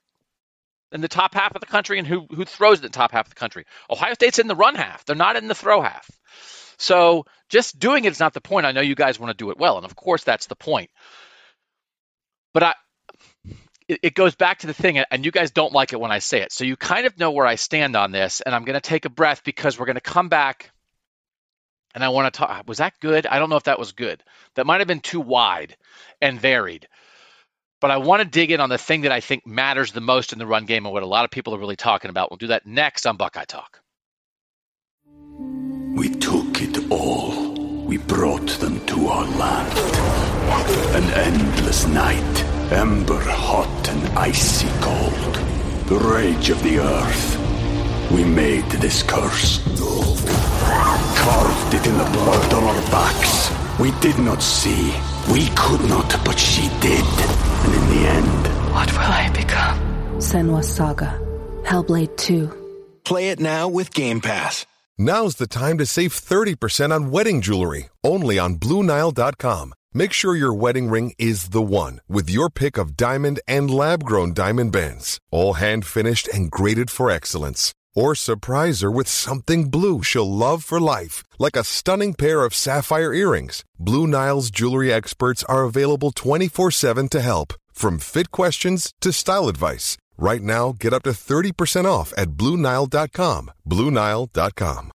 [0.92, 3.26] In the top half of the country, and who who throws in the top half
[3.26, 3.64] of the country?
[3.90, 5.04] Ohio State's in the run half.
[5.04, 6.10] They're not in the throw half.
[6.78, 8.66] So just doing it is not the point.
[8.66, 10.90] I know you guys want to do it well, and of course that's the point.
[12.52, 12.74] But I,
[13.88, 16.18] it, it goes back to the thing, and you guys don't like it when I
[16.18, 16.52] say it.
[16.52, 19.04] So you kind of know where I stand on this, and I'm going to take
[19.04, 20.70] a breath because we're going to come back.
[21.94, 22.66] And I want to talk.
[22.66, 23.26] Was that good?
[23.26, 24.22] I don't know if that was good.
[24.54, 25.76] That might have been too wide
[26.22, 26.88] and varied.
[27.82, 30.32] But I want to dig in on the thing that I think matters the most
[30.32, 32.30] in the run game and what a lot of people are really talking about.
[32.30, 33.80] We'll do that next on Buckeye Talk.
[35.96, 37.52] We took it all.
[37.84, 39.76] We brought them to our land.
[40.94, 45.34] An endless night, ember hot and icy cold.
[45.88, 48.12] The rage of the earth.
[48.12, 49.58] We made this curse.
[51.18, 53.50] Carved it in the blood on our backs.
[53.80, 54.94] We did not see.
[55.30, 57.04] We could not, but she did.
[57.64, 59.78] And in the end, What will I become?
[60.18, 61.18] Senua's Saga.
[61.64, 62.48] Hellblade 2.
[63.04, 64.66] Play it now with Game Pass.
[64.98, 69.74] Now's the time to save 30% on wedding jewelry, only on BlueNile.com.
[69.94, 74.04] Make sure your wedding ring is the one with your pick of diamond and lab
[74.04, 77.74] grown diamond bands, all hand finished and graded for excellence.
[77.94, 82.54] Or surprise her with something blue she'll love for life, like a stunning pair of
[82.54, 83.64] sapphire earrings.
[83.78, 89.48] Blue Nile's jewelry experts are available 24 7 to help, from fit questions to style
[89.48, 89.96] advice.
[90.16, 93.50] Right now, get up to 30% off at BlueNile.com.
[93.68, 94.92] BlueNile.com.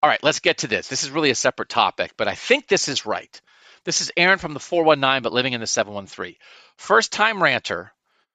[0.00, 0.86] All right, let's get to this.
[0.86, 3.40] This is really a separate topic, but I think this is right.
[3.84, 6.36] This is Aaron from the 419, but living in the 713.
[6.76, 7.90] First time ranter,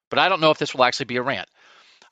[0.09, 1.47] but I don't know if this will actually be a rant.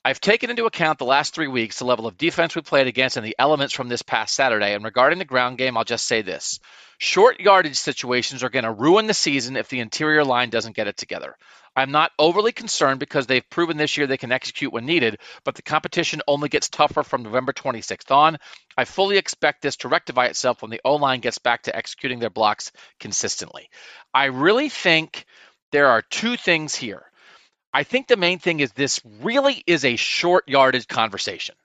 [0.04, 3.18] I've taken into account the last three weeks, the level of defense we played against,
[3.18, 4.74] and the elements from this past Saturday.
[4.74, 6.60] And regarding the ground game, I'll just say this
[6.98, 10.88] short yardage situations are going to ruin the season if the interior line doesn't get
[10.88, 11.36] it together.
[11.76, 15.56] I'm not overly concerned because they've proven this year they can execute when needed, but
[15.56, 18.38] the competition only gets tougher from November 26th on.
[18.78, 22.20] I fully expect this to rectify itself when the O line gets back to executing
[22.20, 23.70] their blocks consistently.
[24.14, 25.26] I really think
[25.72, 27.11] there are two things here.
[27.74, 31.56] I think the main thing is this really is a short yardage conversation.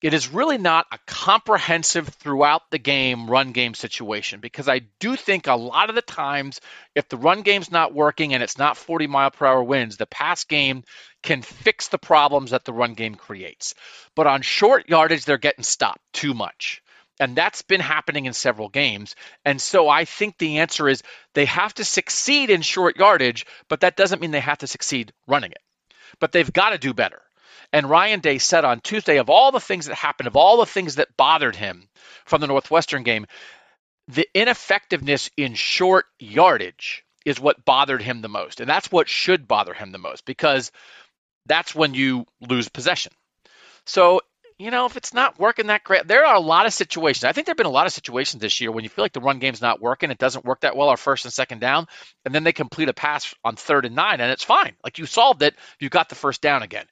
[0.00, 5.16] It is really not a comprehensive throughout the game run game situation because I do
[5.16, 6.60] think a lot of the times
[6.94, 10.06] if the run game's not working and it's not 40 mile per hour winds, the
[10.06, 10.84] pass game
[11.24, 13.74] can fix the problems that the run game creates.
[14.14, 16.80] But on short yardage, they're getting stopped too much.
[17.20, 19.14] And that's been happening in several games.
[19.44, 21.02] And so I think the answer is
[21.34, 25.12] they have to succeed in short yardage, but that doesn't mean they have to succeed
[25.26, 25.62] running it.
[26.20, 27.22] But they've got to do better.
[27.72, 30.66] And Ryan Day said on Tuesday of all the things that happened, of all the
[30.66, 31.88] things that bothered him
[32.24, 33.26] from the Northwestern game,
[34.06, 38.60] the ineffectiveness in short yardage is what bothered him the most.
[38.60, 40.72] And that's what should bother him the most because
[41.44, 43.12] that's when you lose possession.
[43.84, 44.22] So
[44.58, 47.22] you know, if it's not working that great, there are a lot of situations.
[47.22, 49.12] I think there have been a lot of situations this year when you feel like
[49.12, 51.86] the run game's not working, it doesn't work that well, our first and second down,
[52.24, 54.74] and then they complete a pass on third and nine, and it's fine.
[54.82, 56.86] Like you solved it, you got the first down again.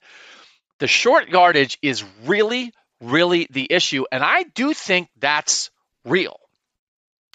[0.79, 5.71] The short yardage is really, really the issue, and I do think that's
[6.05, 6.39] real.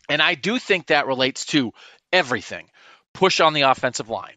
[0.08, 1.74] And I do think that relates to
[2.12, 2.70] everything
[3.13, 4.36] push on the offensive line,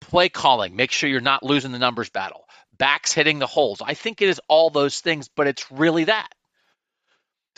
[0.00, 2.44] play calling, make sure you're not losing the numbers battle
[2.78, 3.82] backs hitting the holes.
[3.84, 6.28] I think it is all those things, but it's really that.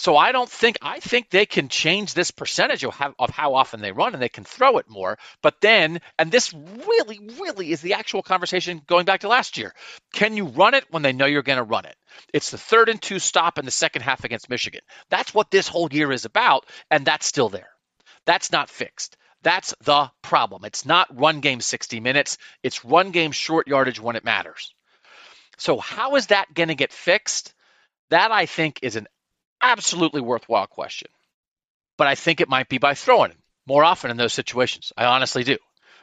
[0.01, 3.55] So I don't think I think they can change this percentage of how, of how
[3.55, 5.19] often they run and they can throw it more.
[5.43, 9.75] But then, and this really, really is the actual conversation going back to last year.
[10.15, 11.97] Can you run it when they know you're going to run it?
[12.33, 14.81] It's the third and two stop in the second half against Michigan.
[15.11, 17.69] That's what this whole year is about, and that's still there.
[18.25, 19.19] That's not fixed.
[19.43, 20.65] That's the problem.
[20.65, 22.39] It's not run game 60 minutes.
[22.63, 24.75] It's run game short yardage when it matters.
[25.61, 27.53] So, how is that going to get fixed?
[28.09, 29.07] That I think is an
[29.61, 31.09] absolutely worthwhile question.
[31.99, 33.35] But I think it might be by throwing
[33.67, 34.91] more often in those situations.
[34.97, 35.59] I honestly do.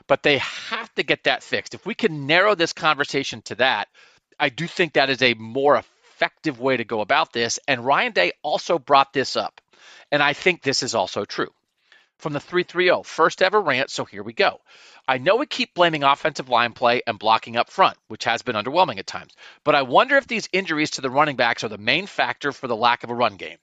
[0.06, 1.74] But they have to get that fixed.
[1.74, 3.88] If we can narrow this conversation to that,
[4.40, 7.60] I do think that is a more effective way to go about this.
[7.68, 9.60] And Ryan Day also brought this up.
[10.12, 11.50] And I think this is also true.
[12.20, 14.60] From the 330, first ever rant, so here we go.
[15.08, 18.56] I know we keep blaming offensive line play and blocking up front, which has been
[18.56, 21.78] underwhelming at times, but I wonder if these injuries to the running backs are the
[21.78, 23.58] main factor for the lack of a run game.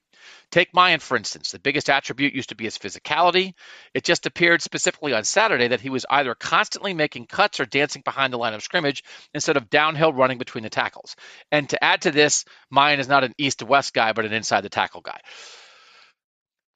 [0.51, 1.51] Take Miyan, for instance.
[1.51, 3.55] The biggest attribute used to be his physicality.
[3.93, 8.03] It just appeared specifically on Saturday that he was either constantly making cuts or dancing
[8.03, 11.17] behind the line of scrimmage instead of downhill running between the tackles.
[11.51, 14.33] And to add to this, Miyan is not an east to west guy, but an
[14.33, 15.21] inside the tackle guy.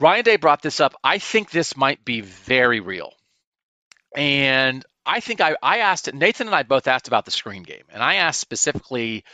[0.01, 0.95] Ryan Day brought this up.
[1.03, 3.13] I think this might be very real.
[4.17, 7.85] And I think I, I asked Nathan and I both asked about the screen game,
[7.91, 9.25] and I asked specifically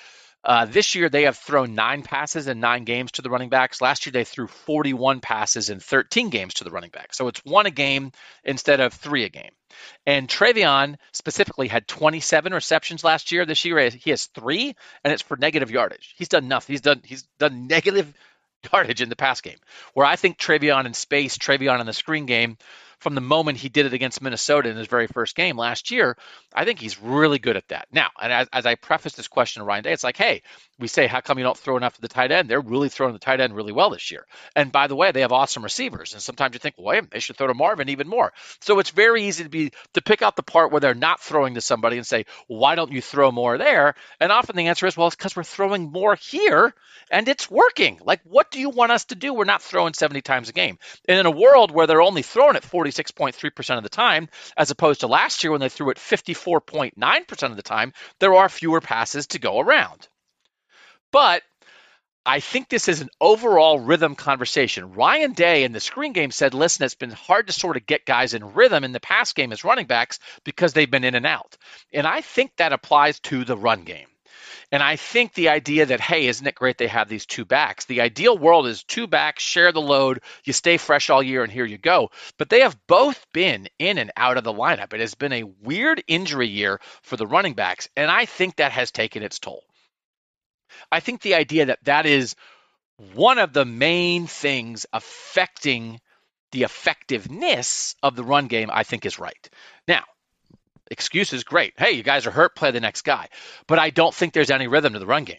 [0.45, 3.81] uh, this year, they have thrown nine passes in nine games to the running backs.
[3.81, 7.15] Last year, they threw 41 passes in 13 games to the running back.
[7.15, 8.13] So it's one a game
[8.45, 9.53] instead of three a game.
[10.05, 13.47] And TreVeyon specifically had 27 receptions last year.
[13.47, 16.15] This year, he has three, and it's for negative yardage.
[16.19, 16.75] He's done nothing.
[16.75, 18.13] He's done he's done negative
[18.73, 19.59] yardage in the pass game.
[19.93, 22.57] Where I think TreVeyon in space, TreVeyon in the screen game
[22.99, 26.17] from the moment he did it against Minnesota in his very first game last year,
[26.55, 27.87] I think he's really good at that.
[27.93, 30.43] Now, and as, as I preface this question to Ryan Day, it's like, hey,
[30.79, 32.49] we say, how come you don't throw enough to the tight end?
[32.49, 34.27] They're really throwing the tight end really well this year.
[34.57, 36.15] And by the way, they have awesome receivers.
[36.15, 38.33] And sometimes you think, well, wait, they should throw to Marvin even more.
[38.61, 41.55] So it's very easy to be to pick out the part where they're not throwing
[41.55, 43.95] to somebody and say, why don't you throw more there?
[44.19, 46.75] And often the answer is, well, it's because we're throwing more here
[47.11, 48.01] and it's working.
[48.03, 49.33] Like, what do you want us to do?
[49.33, 50.79] We're not throwing 70 times a game.
[51.09, 55.01] And in a world where they're only throwing it 46.3% of the time, as opposed
[55.01, 59.29] to last year when they threw it 54.9% of the time, there are fewer passes
[59.29, 60.09] to go around.
[61.15, 61.45] But
[62.27, 64.95] I think this is an overall rhythm conversation.
[64.95, 68.05] Ryan Day in the screen game said, listen, it's been hard to sort of get
[68.05, 71.25] guys in rhythm in the pass game as running backs because they've been in and
[71.25, 71.57] out.
[71.93, 74.09] And I think that applies to the run game.
[74.73, 77.85] And I think the idea that, hey, isn't it great they have these two backs?
[77.85, 81.53] The ideal world is two backs, share the load, you stay fresh all year, and
[81.53, 82.11] here you go.
[82.39, 84.93] But they have both been in and out of the lineup.
[84.93, 88.73] It has been a weird injury year for the running backs, and I think that
[88.73, 89.63] has taken its toll.
[90.91, 92.37] I think the idea that that is
[93.15, 96.01] one of the main things affecting
[96.53, 99.49] the effectiveness of the run game, I think is right.
[99.89, 100.05] Now,
[100.91, 101.75] excuses, great.
[101.77, 103.29] Hey, you guys are hurt, play the next guy.
[103.67, 105.39] But I don't think there's any rhythm to the run game.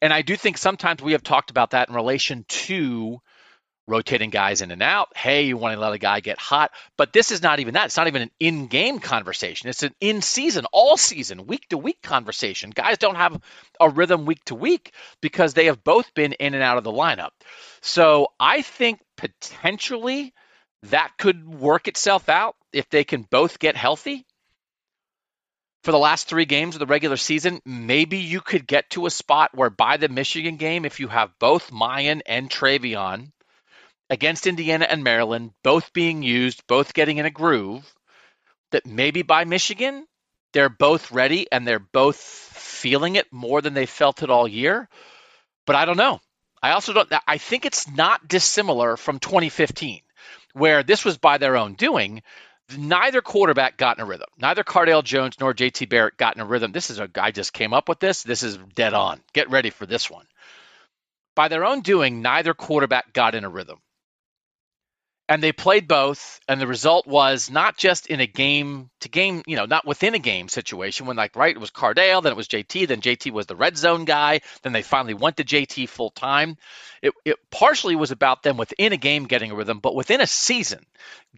[0.00, 3.20] And I do think sometimes we have talked about that in relation to
[3.90, 5.14] rotating guys in and out.
[5.16, 6.70] Hey, you want to let a guy get hot.
[6.96, 7.86] But this is not even that.
[7.86, 9.68] It's not even an in game conversation.
[9.68, 12.70] It's an in season, all season, week to week conversation.
[12.70, 13.40] Guys don't have
[13.78, 16.92] a rhythm week to week because they have both been in and out of the
[16.92, 17.30] lineup.
[17.82, 20.32] So I think potentially
[20.84, 24.24] that could work itself out if they can both get healthy
[25.82, 29.10] for the last three games of the regular season, maybe you could get to a
[29.10, 33.30] spot where by the Michigan game, if you have both Miyan and TreVeyon
[34.10, 37.94] against Indiana and Maryland, both being used, both getting in a groove,
[38.72, 40.04] that maybe by Michigan,
[40.52, 44.88] they're both ready and they're both feeling it more than they felt it all year.
[45.64, 46.20] But I don't know.
[46.62, 50.02] I also don't, I think it's not dissimilar from 2015,
[50.52, 52.22] where this was by their own doing
[52.76, 54.28] neither quarterback got in a rhythm.
[54.38, 56.72] Neither Cardale Jones nor JT Barrett got in a rhythm.
[56.72, 58.22] This is a guy just came up with this.
[58.22, 59.20] This is dead on.
[59.32, 60.26] Get ready for this one.
[61.34, 63.78] By their own doing, neither quarterback got in a rhythm
[65.30, 69.42] and they played both and the result was not just in a game to game
[69.46, 72.36] you know not within a game situation when like right it was cardale then it
[72.36, 75.88] was jt then jt was the red zone guy then they finally went to jt
[75.88, 76.58] full time.
[77.00, 80.26] It, it partially was about them within a game getting a rhythm but within a
[80.26, 80.84] season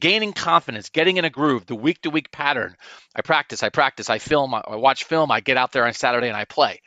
[0.00, 2.74] gaining confidence getting in a groove the week to week pattern.
[3.14, 6.28] I practice i practice i film i watch film i get out there on saturday
[6.28, 6.80] and i play.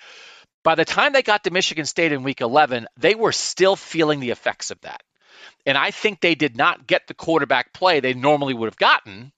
[0.64, 4.20] By the time they got to michigan state in week 11 they were still feeling
[4.20, 5.04] the effects of that
[5.66, 9.32] and I think they did not get the quarterback play they normally would have gotten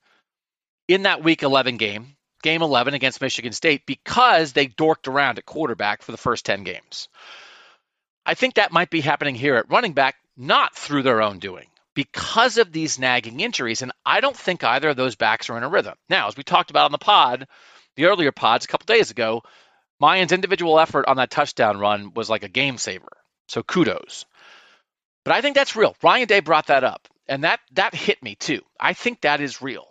[0.87, 5.45] in that week 11 game, game 11 against Michigan State, because they dorked around at
[5.45, 7.09] quarterback for the first 10 games.
[8.25, 11.67] I think that might be happening here at running back, not through their own doing,
[11.93, 13.81] because of these nagging injuries.
[13.81, 15.95] And I don't think either of those backs are in a rhythm.
[16.09, 17.47] Now, as we talked about on the pod,
[17.95, 19.43] the earlier pods a couple days ago,
[20.01, 23.17] Miyan's individual effort on that touchdown run was like a game saver.
[23.47, 24.25] So kudos.
[25.27, 25.93] But I think that's real.
[26.01, 28.61] Ryan Day brought that up, and that that hit me too.
[28.79, 29.85] I think that is real.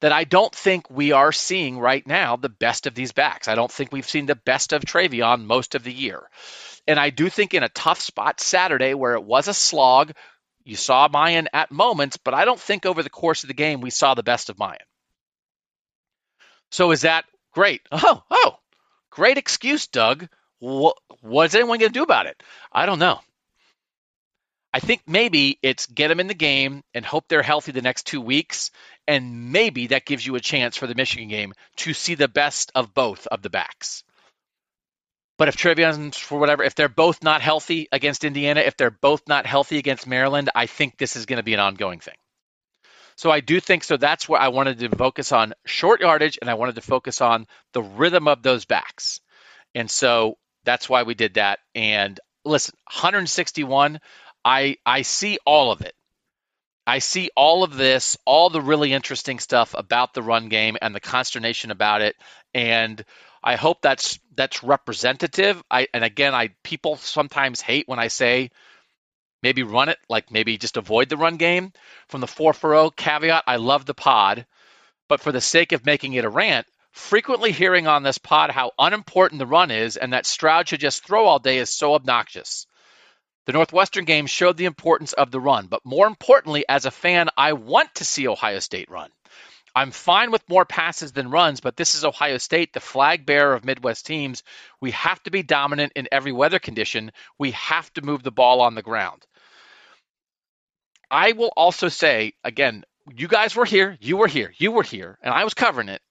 [0.00, 3.48] That I don't think we are seeing right now the best of these backs.
[3.48, 6.28] I don't think we've seen the best of TreVeyon most of the year.
[6.86, 10.12] And I do think in a tough spot Saturday where it was a slog,
[10.62, 13.80] you saw Miyan at moments, but I don't think over the course of the game
[13.80, 14.76] we saw the best of Miyan.
[16.70, 17.24] So is that
[17.54, 17.80] great?
[17.92, 18.58] Oh, oh,
[19.08, 20.28] great excuse, Doug.
[20.58, 22.42] What, what's anyone going to do about it?
[22.70, 23.20] I don't know.
[24.76, 28.06] I think maybe it's get them in the game and hope they're healthy the next
[28.06, 28.70] two weeks.
[29.08, 32.72] And maybe that gives you a chance for the Michigan game to see the best
[32.74, 34.04] of both of the backs.
[35.38, 39.22] But if TreVeyon, for whatever, if they're both not healthy against Indiana, if they're both
[39.26, 42.16] not healthy against Maryland, I think this is going to be an ongoing thing.
[43.16, 43.96] So I do think so.
[43.96, 47.46] That's where I wanted to focus on short yardage and I wanted to focus on
[47.72, 49.20] the rhythm of those backs.
[49.74, 51.60] And so that's why we did that.
[51.74, 54.00] And listen, 161,
[54.46, 55.94] I I see all of it.
[56.86, 60.94] I see all of this, all the really interesting stuff about the run game and
[60.94, 62.14] the consternation about it.
[62.54, 63.04] And
[63.42, 65.60] I hope that's that's representative.
[65.68, 68.52] I and again, I people sometimes hate when I say
[69.42, 71.72] maybe run it, like maybe just avoid the run game.
[72.08, 74.46] From the 4 for 0 caveat, I love the pod,
[75.08, 78.70] but for the sake of making it a rant, frequently hearing on this pod how
[78.78, 82.66] unimportant the run is and that Stroud should just throw all day is so obnoxious.
[83.46, 87.28] The Northwestern game showed the importance of the run, but more importantly, as a fan,
[87.36, 89.10] I want to see Ohio State run.
[89.74, 93.54] I'm fine with more passes than runs, but this is Ohio State, the flag bearer
[93.54, 94.42] of Midwest teams.
[94.80, 97.12] We have to be dominant in every weather condition.
[97.38, 99.24] We have to move the ball on the ground.
[101.08, 102.84] I will also say, again,
[103.14, 106.02] you guys were here, you were here, you were here, and I was covering it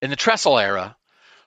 [0.00, 0.96] in the Tressel era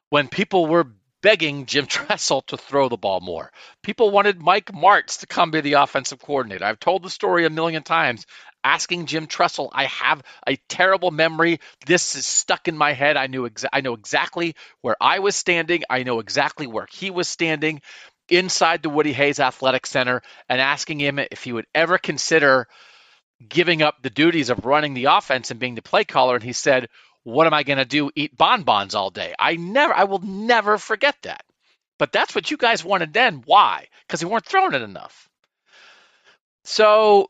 [0.09, 0.91] when people were
[1.23, 3.51] begging Jim Tressel to throw the ball more.
[3.81, 6.65] People wanted Mike Martz to come be the offensive coordinator.
[6.65, 8.27] I've told the story a million times.
[8.65, 11.59] Asking Jim Tressel, I have a terrible memory.
[11.85, 13.17] This is stuck in my head.
[13.17, 15.83] I knew exa- I know exactly where I was standing.
[15.89, 17.81] I know exactly where he was standing
[18.29, 22.67] inside the Woody Hayes Athletic Center and asking him if he would ever consider
[23.49, 26.35] giving up the duties of running the offense and being the play caller.
[26.35, 26.87] And he said,
[27.23, 28.11] what am I going to do?
[28.15, 29.33] Eat bonbons all day?
[29.39, 31.43] I never, I will never forget that.
[31.97, 33.43] But that's what you guys wanted then.
[33.45, 33.87] Why?
[34.05, 35.29] Because they weren't throwing it enough.
[36.65, 37.29] So,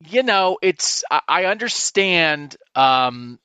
[0.00, 3.38] you know, it's I understand um,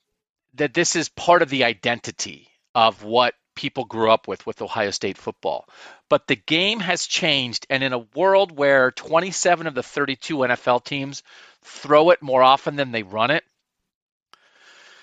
[0.54, 4.90] that this is part of the identity of what people grew up with with Ohio
[4.90, 5.66] State football.
[6.08, 10.84] But the game has changed, and in a world where 27 of the 32 NFL
[10.84, 11.22] teams
[11.62, 13.44] throw it more often than they run it,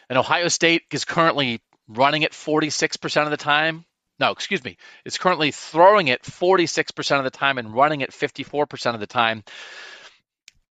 [0.09, 3.85] and Ohio State is currently running it 46% of the time.
[4.19, 4.77] No, excuse me.
[5.05, 9.43] It's currently throwing it 46% of the time and running it 54% of the time.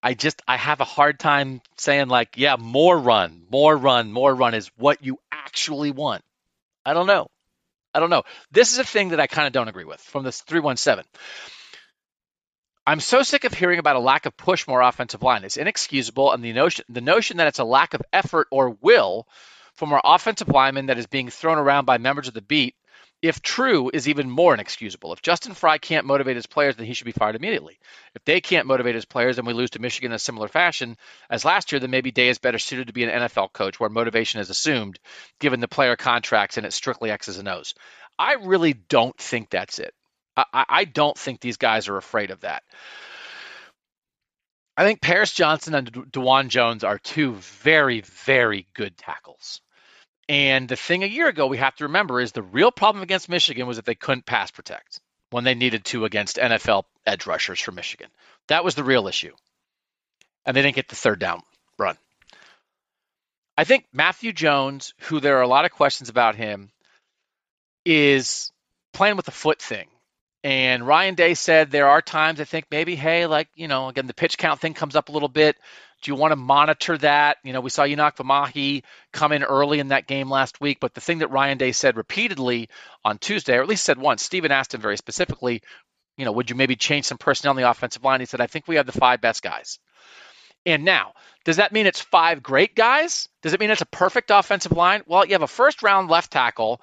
[0.02, 4.34] I just I have a hard time saying like, yeah, more run, more run, more
[4.34, 6.22] run is what you actually want.
[6.84, 7.28] I don't know.
[7.94, 8.22] I don't know.
[8.52, 11.04] This is a thing that I kind of don't agree with from this 317.
[12.88, 15.44] I'm so sick of hearing about a lack of push more offensive line.
[15.44, 19.28] It's inexcusable, and the notion the notion that it's a lack of effort or will
[19.74, 22.76] from our offensive linemen that is being thrown around by members of the beat,
[23.20, 25.12] if true, is even more inexcusable.
[25.12, 27.78] If Justin Frye can't motivate his players, then he should be fired immediately.
[28.14, 30.96] If they can't motivate his players, and we lose to Michigan in a similar fashion
[31.28, 33.90] as last year, then maybe Day is better suited to be an NFL coach where
[33.90, 34.98] motivation is assumed,
[35.40, 37.74] given the player contracts and it's strictly X's and O's.
[38.18, 39.92] I really don't think that's it.
[40.52, 42.62] I, I don't think these guys are afraid of that.
[44.76, 49.60] I think Paris Johnson and Dawand Jones are two very, very good tackles.
[50.28, 53.28] And the thing a year ago we have to remember is the real problem against
[53.28, 57.60] Michigan was that they couldn't pass protect when they needed to against NFL edge rushers
[57.60, 58.08] from Michigan.
[58.48, 59.34] That was the real issue.
[60.46, 61.42] And they didn't get the third down
[61.78, 61.96] run.
[63.56, 66.70] I think Matthew Jones, who there are a lot of questions about him,
[67.84, 68.52] is
[68.92, 69.88] playing with the foot thing.
[70.44, 74.06] And Ryan Day said there are times I think maybe, hey, like, you know, again,
[74.06, 75.56] the pitch count thing comes up a little bit.
[76.00, 77.38] Do you want to monitor that?
[77.42, 80.94] You know, we saw Enokk Vimahi come in early in that game last week, but
[80.94, 82.68] the thing that Ryan Day said repeatedly
[83.04, 85.60] on Tuesday, or at least said once, Stephen asked him very specifically,
[86.16, 88.20] you know, would you maybe change some personnel on the offensive line?
[88.20, 89.80] He said, I think we have the five best guys.
[90.64, 91.14] And now,
[91.44, 93.28] does that mean it's five great guys?
[93.42, 95.02] Does it mean it's a perfect offensive line?
[95.06, 96.80] Well, you have a first round left tackle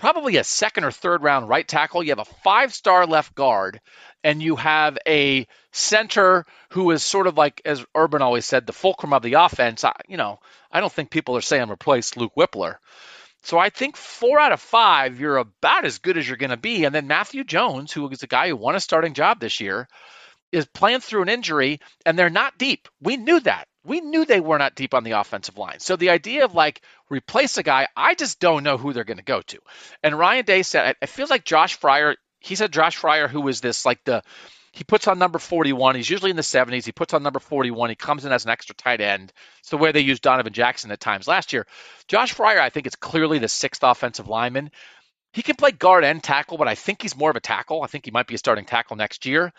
[0.00, 2.02] probably a second or third round right tackle.
[2.02, 3.80] You have a five star left guard,
[4.24, 8.72] and you have a center who is sort of like, as Urban always said, the
[8.72, 9.84] fulcrum of the offense.
[9.84, 10.40] I, you know,
[10.72, 12.76] I don't think people are saying replace Luke Wypler.
[13.42, 16.56] So I think four out of five, you're about as good as you're going to
[16.56, 16.84] be.
[16.84, 19.88] And then Matthew Jones, who is a guy who won a starting job this year,
[20.52, 22.88] is playing through an injury, and they're not deep.
[23.00, 25.80] We knew that we knew they were not deep on the offensive line.
[25.80, 29.18] So the idea of like replace a guy, I just don't know who they're going
[29.18, 29.58] to go to.
[30.02, 33.60] And Ryan Day said, it feels like Josh Fryar, He said Josh Fryar, who is
[33.60, 34.22] this like the
[34.72, 35.96] he puts on number 41.
[35.96, 36.84] He's usually in the 70s.
[36.84, 37.90] He puts on number 41.
[37.90, 39.32] He comes in as an extra tight end.
[39.58, 41.66] It's the way they used Donovan Jackson at times last year.
[42.06, 44.70] Josh Fryar, I think, is clearly the sixth offensive lineman.
[45.32, 47.82] He can play guard and tackle, but I think he's more of a tackle.
[47.82, 49.52] I think he might be a starting tackle next year.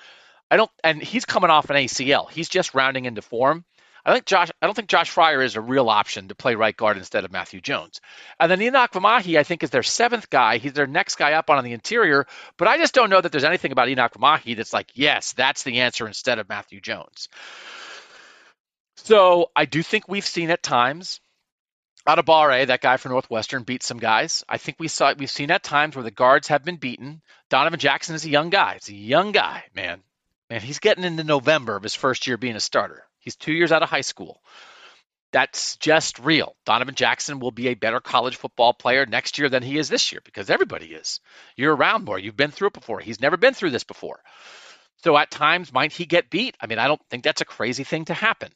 [0.50, 2.30] I don't, and he's coming off an ACL.
[2.30, 3.64] He's just rounding into form.
[4.06, 4.50] I think Josh.
[4.62, 7.32] I don't think Josh Fryar is a real option to play right guard instead of
[7.32, 8.02] Matthew Jones.
[8.40, 10.58] And then Enokk Vimahi, I think, is their seventh guy.
[10.58, 12.26] He's their next guy up on the interior.
[12.58, 15.64] But I just don't know that there's anything about Enokk Vimahi that's like, yes, that's
[15.64, 17.30] the answer instead of Matthew Jones.
[18.98, 21.20] So I do think we've seen at times
[22.08, 24.44] Adebawore, that guy from Northwestern, beat some guys.
[24.50, 27.22] I think we saw we've seen at times where the guards have been beaten.
[27.50, 28.74] Donovan Jackson is a young guy.
[28.76, 30.02] He's a young guy, man.
[30.50, 33.06] Man, he's getting into November of his first year being a starter.
[33.22, 34.42] He's two years out of high school.
[35.32, 36.56] That's just real.
[36.66, 40.12] Donovan Jackson will be a better college football player next year than he is this
[40.12, 41.22] year because everybody is.
[41.56, 42.20] You're around more.
[42.20, 43.00] You've been through it before.
[43.00, 44.20] He's never been through this before.
[45.04, 46.58] So at times, might he get beat?
[46.60, 48.52] I mean, I don't think that's a crazy thing to happen.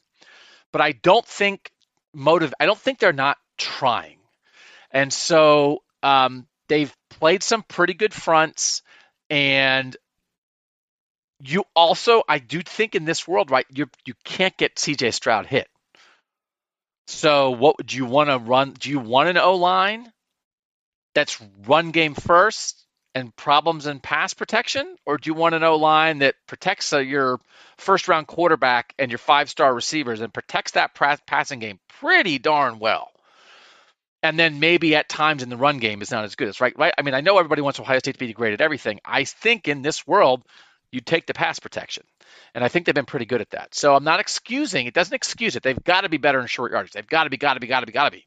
[0.70, 1.70] But I don't think
[2.12, 2.52] motive.
[2.60, 4.18] I don't think they're not trying.
[4.90, 8.82] And so um, they've played some pretty good fronts.
[9.30, 9.96] And
[11.42, 15.46] you also, I do think in this world, right, you you can't get CJ Stroud
[15.46, 15.68] hit.
[17.06, 18.72] So what do you want to run?
[18.72, 20.10] Do you want an O line
[21.14, 22.84] that's run game first
[23.14, 26.98] and problems in pass protection, or do you want an O line that protects uh,
[26.98, 27.38] your
[27.78, 30.94] first round quarterback and your five star receivers and protects that
[31.26, 33.10] passing game pretty darn well?
[34.22, 36.58] And then maybe at times in the run game is not as good.
[36.60, 36.92] Right, right.
[36.98, 39.00] I mean, I know everybody wants Ohio State to be degraded, everything.
[39.04, 40.42] I think in this world,
[40.96, 42.04] you take the pass protection.
[42.54, 43.74] And I think they've been pretty good at that.
[43.74, 44.86] So I'm not excusing.
[44.86, 45.62] It doesn't excuse it.
[45.62, 46.92] They've got to be better in short yardage.
[46.92, 48.26] They've got to be, got to be, got to be, got to be.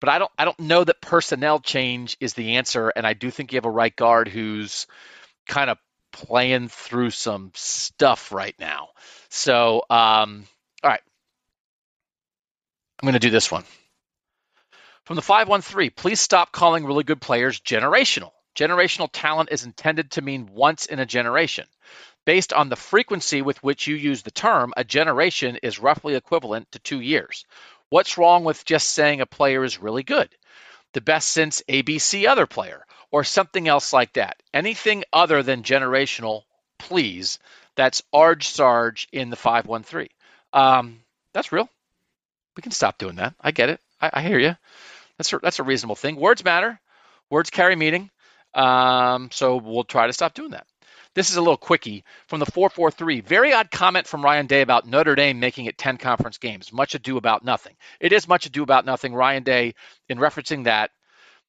[0.00, 2.92] But I don't, I don't know that personnel change is the answer.
[2.94, 4.86] And I do think you have a right guard who's
[5.48, 5.78] kind of
[6.12, 8.90] playing through some stuff right now.
[9.28, 10.46] So, um,
[10.84, 11.00] all right,
[13.02, 13.64] I'm to do this one.
[15.04, 18.30] From the 513, please stop calling really good players generational.
[18.56, 21.66] Generational talent is intended to mean once in a generation.
[22.24, 26.72] Based on the frequency with which you use the term, a generation is roughly equivalent
[26.72, 27.44] to two years.
[27.90, 30.30] What's wrong with just saying a player is really good?
[30.94, 34.42] The best since ABC other player, or something else like that.
[34.52, 36.42] Anything other than generational,
[36.78, 37.38] please.
[37.76, 40.08] That's Arj Sarge in the 513.
[40.52, 41.00] Um,
[41.32, 41.68] that's real.
[42.56, 43.34] We can stop doing that.
[43.40, 43.80] I get it.
[44.00, 44.56] I, I hear you.
[45.18, 46.16] That's a, that's a reasonable thing.
[46.16, 46.80] Words matter.
[47.28, 48.10] Words carry meaning.
[48.56, 50.66] Um, so we'll try to stop doing that.
[51.14, 53.20] This is a little quickie from the 443.
[53.22, 56.72] Very odd comment from Ryan Day about Notre Dame making it 10 conference games.
[56.72, 57.74] Much ado about nothing.
[58.00, 59.14] It is much ado about nothing.
[59.14, 59.74] Ryan Day,
[60.10, 60.90] in referencing that,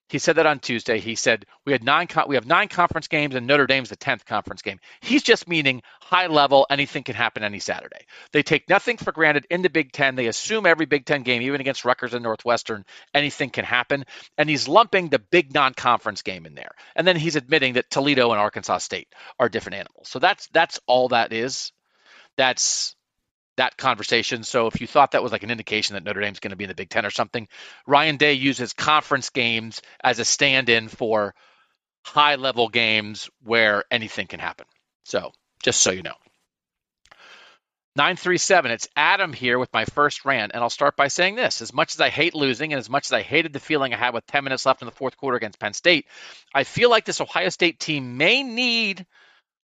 [0.09, 0.99] he said that on Tuesday.
[0.99, 4.25] He said we had nine we have nine conference games and Notre Dame's the tenth
[4.25, 4.79] conference game.
[5.01, 6.65] He's just meaning high level.
[6.69, 8.05] Anything can happen any Saturday.
[8.31, 10.15] They take nothing for granted in the Big Ten.
[10.15, 14.05] They assume every Big Ten game, even against Rutgers and Northwestern, anything can happen.
[14.37, 16.71] And he's lumping the big non-conference game in there.
[16.95, 19.07] And then he's admitting that Toledo and Arkansas State
[19.39, 20.09] are different animals.
[20.09, 21.71] So that's that's all that is.
[22.37, 22.95] That's
[23.57, 24.43] that conversation.
[24.43, 26.63] So if you thought that was like an indication that Notre Dame's going to be
[26.63, 27.47] in the Big Ten or something,
[27.85, 31.35] Ryan Day uses conference games as a stand-in for
[32.05, 34.65] high-level games where anything can happen.
[35.03, 35.31] So
[35.61, 36.15] just so you know.
[37.95, 41.63] 937, it's Adam here with my first rant, and I'll start by saying this.
[41.63, 43.97] As much as I hate losing and as much as I hated the feeling I
[43.97, 46.05] had with 10 minutes left in the fourth quarter against Penn State,
[46.53, 49.07] I feel like this Ohio State team may need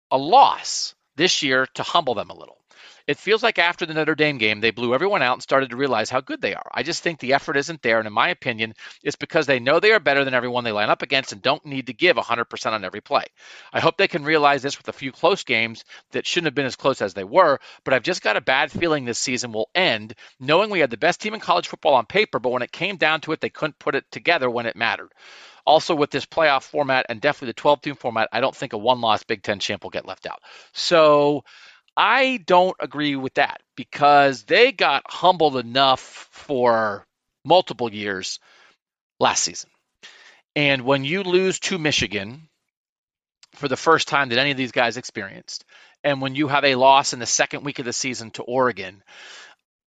[0.09, 2.57] a loss this year to humble them a little.
[3.07, 5.75] It feels like after the Notre Dame game, they blew everyone out and started to
[5.75, 6.69] realize how good they are.
[6.73, 7.99] I just think the effort isn't there.
[7.99, 8.73] And in my opinion,
[9.03, 11.65] it's because they know they are better than everyone they line up against and don't
[11.65, 13.25] need to give 100% on every play.
[13.71, 16.65] I hope they can realize this with a few close games that shouldn't have been
[16.65, 17.59] as close as they were.
[17.83, 20.97] But I've just got a bad feeling this season will end knowing we had the
[20.97, 23.49] best team in college football on paper, but when it came down to it, they
[23.49, 25.11] couldn't put it together when it mattered.
[25.65, 28.77] Also, with this playoff format and definitely the 12 team format, I don't think a
[28.77, 30.39] one loss Big Ten champ will get left out.
[30.73, 31.43] So,
[31.97, 37.05] I don't agree with that because they got humbled enough for
[37.43, 38.39] multiple years
[39.19, 39.69] last season.
[40.55, 42.49] And when you lose to Michigan
[43.53, 45.65] for the first time that any of these guys experienced,
[46.03, 49.03] and when you have a loss in the second week of the season to Oregon,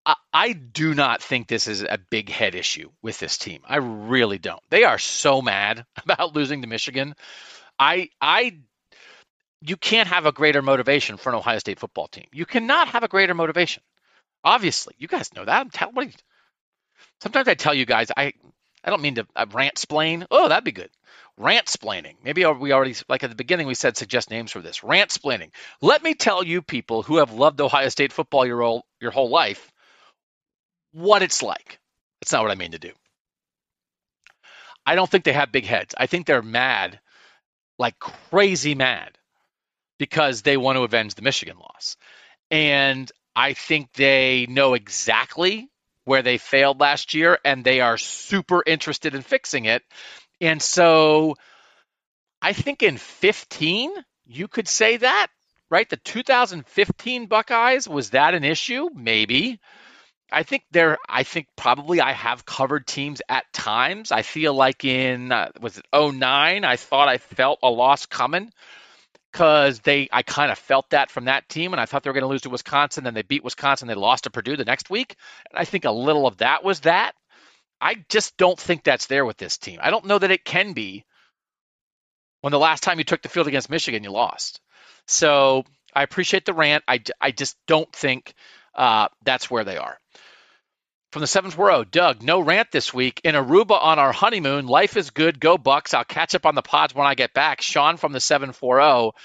[0.05, 3.63] I, I do not think this is a big head issue with this team.
[3.67, 4.63] I really don't.
[4.71, 7.15] They are so mad about losing to Michigan.
[7.79, 8.59] I I
[9.61, 12.27] you can't have a greater motivation for an Ohio State football team.
[12.33, 13.83] You cannot have a greater motivation.
[14.45, 15.71] Obviously, you guys know that.
[15.77, 16.13] I'm
[17.21, 18.35] sometimes I tell you guys, I
[18.85, 20.27] I don't mean to uh, rant splain.
[20.31, 20.91] Oh, that'd be good.
[21.37, 22.15] Rant splaining.
[22.23, 24.85] Maybe we already like at the beginning we said suggest names for this.
[24.85, 25.51] Rant splaining.
[25.81, 29.31] Let me tell you, people who have loved Ohio State football your whole your whole
[29.31, 29.73] life,
[30.93, 31.81] what it's like.
[32.21, 32.93] That's not what I mean to do.
[34.87, 35.95] I don't think they have big heads.
[35.99, 36.99] I think they're mad,
[37.79, 39.19] like crazy mad
[39.99, 41.97] because they want to avenge the Michigan loss.
[42.51, 45.69] And I think they know exactly
[46.05, 49.83] where they failed last year and they are super interested in fixing it.
[50.41, 51.37] And so
[52.41, 53.93] I think in 15,
[54.27, 55.29] you could say that,
[55.71, 55.89] right?
[55.89, 58.89] The 2015 Buckeyes, was that an issue?
[58.95, 59.61] Maybe.
[60.31, 60.99] I think there.
[61.09, 64.13] I think probably I have covered teams at times.
[64.13, 68.53] I feel like in uh, was it 09, I thought I felt a loss coming
[69.33, 72.15] because they I kind of felt that from that team, and I thought they were
[72.15, 73.05] going to lose to Wisconsin.
[73.05, 73.89] Then they beat Wisconsin.
[73.89, 75.17] They lost to Purdue the next week,
[75.51, 77.13] and I think a little of that was that.
[77.81, 79.79] I just don't think that's there with this team.
[79.83, 81.05] I don't know that it can be
[82.41, 84.61] when the last time you took the field against Michigan you lost.
[85.07, 85.65] So
[85.95, 86.85] I appreciate the rant.
[86.89, 88.35] I, I just don't think
[88.75, 89.99] uh, that's where they are.
[91.11, 93.23] From the seventh row, Doug, no rant this week.
[93.25, 95.41] In Aruba on our honeymoon, life is good.
[95.41, 95.95] Go Bucks.
[95.95, 97.63] I'll catch up on the pods when I get back.
[97.63, 99.17] Sean from the 740.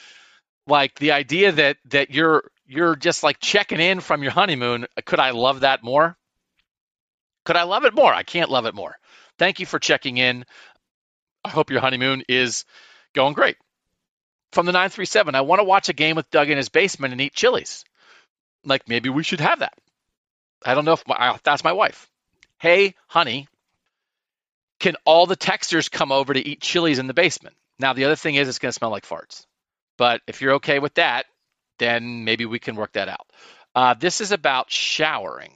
[0.65, 4.85] Like the idea that that you're you're just like checking in from your honeymoon.
[5.05, 6.15] Could I love that more?
[7.43, 8.13] Could I love it more?
[8.13, 8.97] I can't love it more.
[9.37, 10.45] Thank you for checking in.
[11.43, 12.63] I hope your honeymoon is
[13.13, 13.57] going great.
[14.53, 17.19] From the 937, I want to watch a game with Doug in his basement and
[17.19, 17.83] eat Chili's.
[18.63, 19.73] Like maybe we should have that.
[20.65, 22.09] I don't know if my, that's my wife.
[22.59, 23.47] Hey, honey,
[24.79, 27.55] can all the texters come over to eat Chili's in the basement?
[27.79, 29.45] Now, the other thing is it's going to smell like farts.
[29.97, 31.25] But if you're okay with that,
[31.79, 33.27] then maybe we can work that out.
[33.75, 35.53] Uh, this is about showering.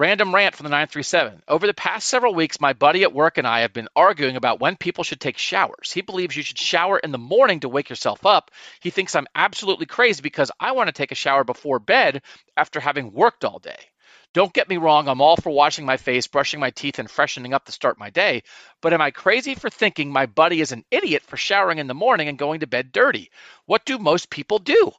[0.00, 1.42] Random rant from the 937.
[1.46, 4.58] Over the past several weeks, my buddy at work and I have been arguing about
[4.58, 5.92] when people should take showers.
[5.92, 8.50] He believes you should shower in the morning to wake yourself up.
[8.80, 12.22] He thinks I'm absolutely crazy because I want to take a shower before bed
[12.56, 13.76] after having worked all day.
[14.32, 17.52] Don't get me wrong, I'm all for washing my face, brushing my teeth, and freshening
[17.52, 18.44] up to start my day.
[18.80, 21.94] But am I crazy for thinking my buddy is an idiot for showering in the
[21.94, 23.30] morning and going to bed dirty?
[23.66, 24.92] What do most people do?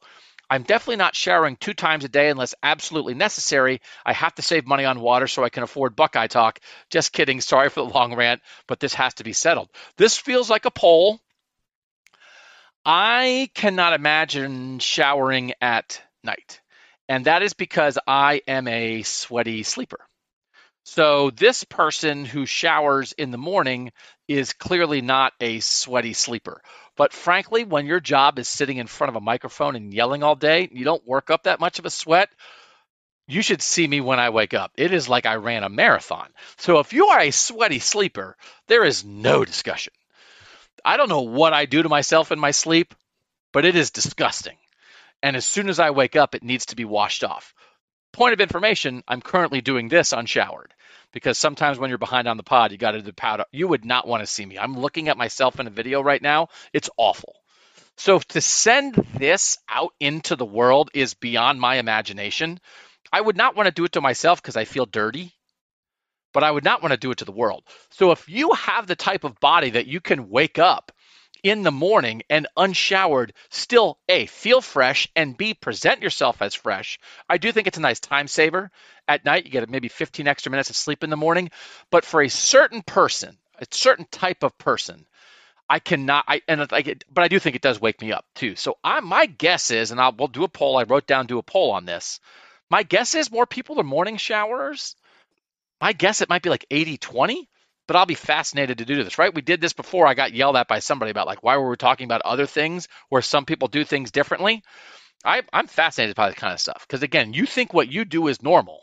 [0.52, 3.80] I'm definitely not showering two times a day unless absolutely necessary.
[4.06, 6.60] I have to save money on water so I can afford Buckeye Talk.
[6.90, 7.40] Just kidding.
[7.40, 9.70] Sorry for the long rant, but this has to be settled.
[9.96, 11.22] This feels like a poll.
[12.86, 16.60] I cannot imagine showering at night.
[17.08, 20.02] And that is because I am a sweaty sleeper.
[20.84, 23.92] So this person who showers in the morning
[24.28, 26.62] is clearly not a sweaty sleeper.
[27.02, 30.36] But frankly, when your job is sitting in front of a microphone and yelling all
[30.36, 32.30] day, you don't work up that much of a sweat.
[33.28, 34.72] You should see me when I wake up.
[34.78, 36.30] It is like I ran a marathon.
[36.58, 38.38] So if you are a sweaty sleeper,
[38.68, 39.94] there is no discussion.
[40.86, 42.94] I don't know what I do to myself in my sleep,
[43.52, 44.58] but it is disgusting.
[45.24, 47.56] And as soon as I wake up, it needs to be washed off.
[48.14, 50.74] Point of information, I'm currently doing this unshowered
[51.12, 53.46] because sometimes when you're behind on the pod, you got to do powder.
[53.52, 54.58] You would not want to see me.
[54.58, 56.50] I'm looking at myself in a video right now.
[56.74, 57.36] It's awful.
[57.98, 62.60] So to send this out into the world is beyond my imagination.
[63.12, 65.34] I would not want to do it to myself because I feel dirty,
[66.34, 67.64] but I would not want to do it to the world.
[67.92, 70.92] So if you have the type of body that you can wake up
[71.44, 77.00] in the morning and unshowered still a feel fresh and b present yourself as fresh
[77.30, 78.72] i do think it's a nice time saver
[79.08, 81.50] at night you get maybe 15 extra minutes of sleep in the morning
[81.90, 85.06] but for a certain person a certain type of person
[85.72, 86.26] I cannot.
[86.28, 88.58] I and I get, but I do think it does wake me up too.
[88.58, 90.76] So I, my guess is, and I'll we'll do a poll.
[90.78, 92.20] I wrote down do a poll on this.
[92.70, 94.98] My guess is more people are morning showers.
[95.80, 97.50] My guess it might be like 80 20
[97.92, 99.36] but I'll be fascinated to do this, right?
[99.36, 100.08] We did this before.
[100.08, 102.88] I got yelled at by somebody about like, why were we talking about other things
[103.10, 104.64] where some people do things differently?
[105.26, 108.30] I, I'm fascinated by this kind of stuff because again, you think what you do
[108.30, 108.80] is normal,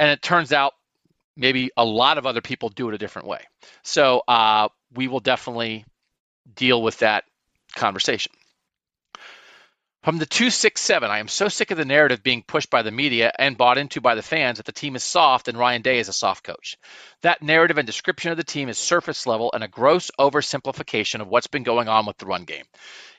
[0.00, 0.72] and it turns out
[1.36, 3.42] maybe a lot of other people do it a different way.
[3.84, 5.84] So uh, we will definitely
[6.56, 7.22] deal with that
[7.76, 8.32] conversation.
[10.04, 13.32] From the 267, I am so sick of the narrative being pushed by the media
[13.38, 16.10] and bought into by the fans that the team is soft and Ryan Day is
[16.10, 16.76] a soft coach.
[17.22, 21.28] That narrative and description of the team is surface level and a gross oversimplification of
[21.28, 22.64] what's been going on with the run game.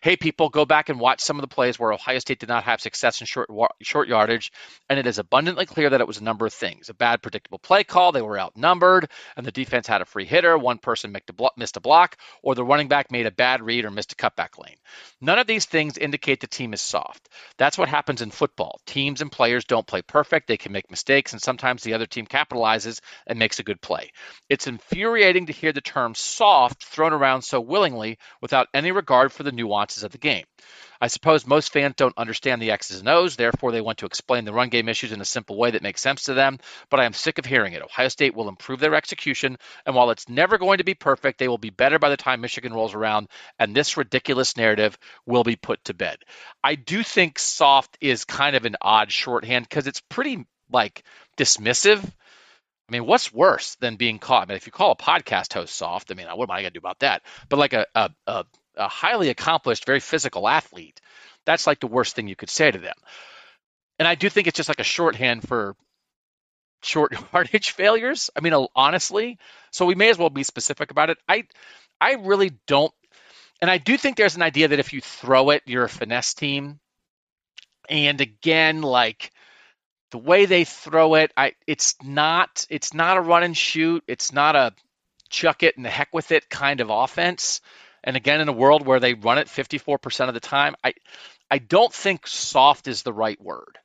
[0.01, 2.65] Hey, people, go back and watch some of the plays where Ohio State did not
[2.65, 3.49] have success in short
[3.81, 4.51] short yardage,
[4.87, 7.57] and it is abundantly clear that it was a number of things: a bad, predictable
[7.57, 11.11] play call, they were outnumbered, and the defense had a free hitter, one person
[11.57, 14.59] missed a block, or the running back made a bad read or missed a cutback
[14.63, 14.75] lane.
[15.21, 17.27] None of these things indicate the team is soft.
[17.57, 18.79] That's what happens in football.
[18.85, 22.27] Teams and players don't play perfect; they can make mistakes, and sometimes the other team
[22.27, 24.11] capitalizes and makes a good play.
[24.47, 29.41] It's infuriating to hear the term soft thrown around so willingly without any regard for
[29.41, 30.45] the nuances of the game.
[30.99, 34.45] I suppose most fans don't understand the X's and O's, therefore, they want to explain
[34.45, 36.59] the run game issues in a simple way that makes sense to them.
[36.89, 37.81] But I am sick of hearing it.
[37.81, 41.47] Ohio State will improve their execution, and while it's never going to be perfect, they
[41.47, 43.27] will be better by the time Michigan rolls around,
[43.59, 46.17] and this ridiculous narrative will be put to bed.
[46.63, 51.03] I do think soft is kind of an odd shorthand because it's pretty like
[51.37, 52.03] dismissive.
[52.87, 54.43] I mean, what's worse than being caught?
[54.43, 56.71] I mean, if you call a podcast host soft, I mean, what am I going
[56.73, 57.23] to do about that?
[57.49, 58.45] But like a, a, a
[58.77, 60.99] a highly accomplished, very physical athlete,
[61.45, 62.95] that's like the worst thing you could say to them.
[63.99, 65.75] And I do think it's just like a shorthand for
[66.81, 68.29] short yardage failures.
[68.35, 69.39] I mean, honestly,
[69.71, 71.17] so we may as well be specific about it.
[71.27, 71.45] I,
[71.99, 72.93] I really don't,
[73.61, 76.33] and I do think there's an idea that if you throw it, you're a finesse
[76.33, 76.79] team.
[77.89, 79.31] And again, like
[80.11, 84.03] the way they throw it, I, it's not, it's not a run and shoot.
[84.07, 84.73] It's not a
[85.29, 87.61] chuck it and the heck with it kind of offense.
[88.05, 90.93] And again, in a world where they run it 54% of the time, I,
[91.49, 93.79] I don't think soft is the right word.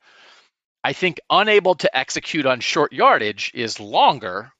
[0.84, 4.52] I think unable to execute on short yardage is longer,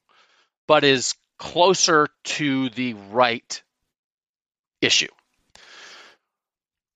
[0.67, 3.63] but is closer to the right
[4.81, 5.09] issue.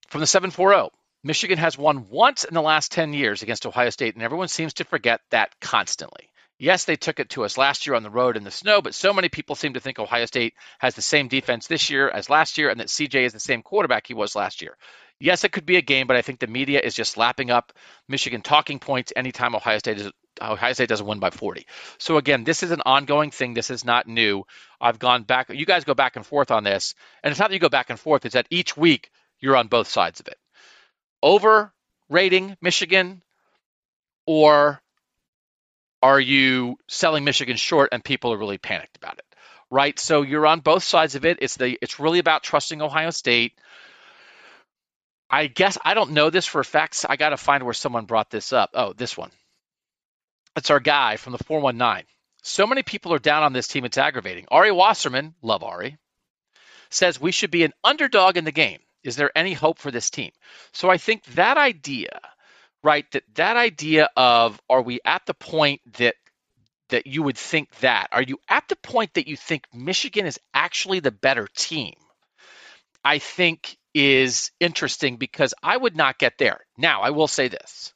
[0.08, 0.90] From the 740,
[1.22, 4.74] Michigan has won once in the last 10 years against Ohio State, and everyone seems
[4.74, 6.30] to forget that constantly.
[6.58, 8.94] Yes, they took it to us last year on the road in the snow, but
[8.94, 12.30] so many people seem to think Ohio State has the same defense this year as
[12.30, 14.76] last year and that CJ is the same quarterback he was last year.
[15.18, 17.72] Yes, it could be a game, but I think the media is just lapping up
[18.08, 21.66] Michigan talking points anytime Ohio State is Ohio State doesn't win by 40.
[21.98, 23.54] So again, this is an ongoing thing.
[23.54, 24.44] This is not new.
[24.80, 25.48] I've gone back.
[25.50, 27.90] You guys go back and forth on this, and it's not that you go back
[27.90, 28.24] and forth.
[28.24, 30.38] It's that each week you're on both sides of it.
[31.22, 33.22] Overrating Michigan
[34.26, 34.82] or
[36.04, 39.24] are you selling Michigan short and people are really panicked about it?
[39.70, 39.98] Right?
[39.98, 41.38] So you're on both sides of it.
[41.40, 43.54] It's the it's really about trusting Ohio State.
[45.30, 47.06] I guess I don't know this for a fact.
[47.08, 48.70] I got to find where someone brought this up.
[48.74, 49.30] Oh, this one.
[50.56, 52.04] It's our guy from the 419.
[52.42, 54.44] So many people are down on this team, it's aggravating.
[54.50, 55.96] Ari Wasserman, love Ari,
[56.90, 58.80] says we should be an underdog in the game.
[59.02, 60.32] Is there any hope for this team?
[60.72, 62.20] So I think that idea
[62.84, 66.14] right that that idea of are we at the point that
[66.90, 70.38] that you would think that are you at the point that you think michigan is
[70.52, 71.94] actually the better team
[73.04, 77.92] i think is interesting because i would not get there now i will say this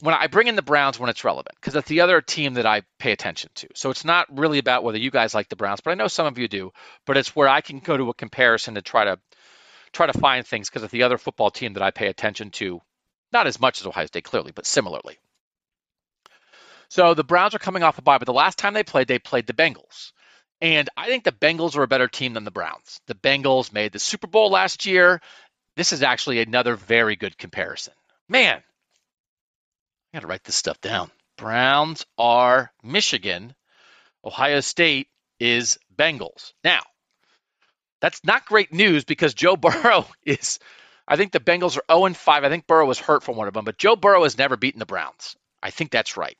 [0.00, 2.66] when I bring in the Browns when it's relevant, because it's the other team that
[2.66, 3.68] I pay attention to.
[3.74, 6.26] So it's not really about whether you guys like the Browns, but I know some
[6.26, 6.70] of you do.
[7.04, 9.18] But it's where I can go to a comparison to try to
[9.92, 12.80] try to find things because it's the other football team that I pay attention to
[13.32, 15.18] not as much as Ohio State, clearly, but similarly.
[16.88, 19.18] So the Browns are coming off a bye, but the last time they played, they
[19.18, 20.12] played the Bengals.
[20.60, 23.00] And I think the Bengals are a better team than the Browns.
[23.06, 25.20] The Bengals made the Super Bowl last year.
[25.76, 27.94] This is actually another very good comparison.
[28.28, 28.56] Man,
[30.12, 31.10] I got to write this stuff down.
[31.36, 33.54] Browns are Michigan.
[34.24, 35.08] Ohio State
[35.38, 36.52] is Bengals.
[36.64, 36.82] Now,
[38.00, 40.58] that's not great news because Joe Burrow is
[41.08, 42.44] I think the Bengals are 0 5.
[42.44, 44.78] I think Burrow was hurt from one of them, but Joe Burrow has never beaten
[44.78, 45.36] the Browns.
[45.62, 46.36] I think that's right.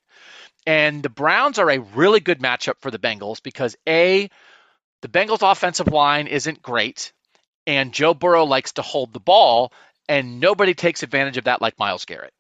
[0.67, 4.29] And the Browns are a really good matchup for the Bengals because A,
[5.01, 7.13] the Bengals offensive line isn't great,
[7.67, 9.73] and Joe Burrow likes to hold the ball,
[10.09, 12.35] and nobody takes advantage of that like Myles Garrett.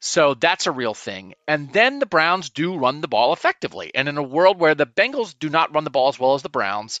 [0.00, 1.34] So that's a real thing.
[1.46, 3.90] And then the Browns do run the ball effectively.
[3.94, 6.42] And in a world where the Bengals do not run the ball as well as
[6.42, 7.00] the Browns,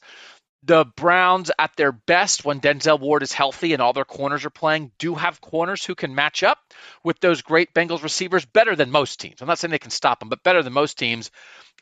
[0.62, 4.50] the Browns at their best when Denzel Ward is healthy and all their corners are
[4.50, 6.58] playing do have corners who can match up
[7.02, 9.40] with those great Bengals receivers better than most teams.
[9.40, 11.30] I'm not saying they can stop them, but better than most teams.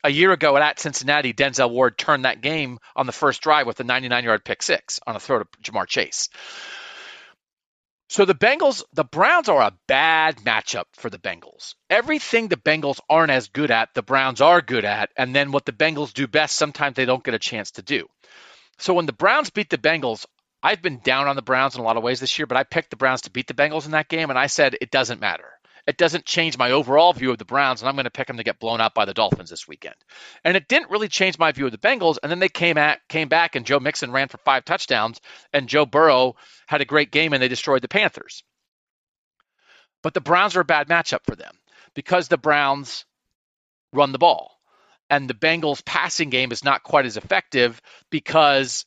[0.03, 3.79] A year ago at Cincinnati, Denzel Ward turned that game on the first drive with
[3.81, 6.29] a 99 yard pick six on a throw to Ja'Marr Chase.
[8.07, 11.75] So the Bengals, the Browns are a bad matchup for the Bengals.
[11.91, 15.65] Everything the Bengals aren't as good at, the Browns are good at, and then what
[15.65, 18.07] the Bengals do best, sometimes they don't get a chance to do.
[18.79, 20.25] So when the Browns beat the Bengals,
[20.63, 22.63] I've been down on the Browns in a lot of ways this year, but I
[22.63, 25.19] picked the Browns to beat the Bengals in that game, and I said it doesn't
[25.19, 25.49] matter.
[25.85, 28.37] It doesn't change my overall view of the Browns, and I'm going to pick them
[28.37, 29.95] to get blown out by the Dolphins this weekend.
[30.43, 32.17] And it didn't really change my view of the Bengals.
[32.21, 35.19] And then they came at came back, and Joe Mixon ran for five touchdowns,
[35.51, 36.35] and Joe Burrow
[36.67, 38.43] had a great game, and they destroyed the Panthers.
[40.03, 41.57] But the Browns are a bad matchup for them
[41.95, 43.05] because the Browns
[43.91, 44.58] run the ball
[45.09, 48.85] and the Bengals passing game is not quite as effective because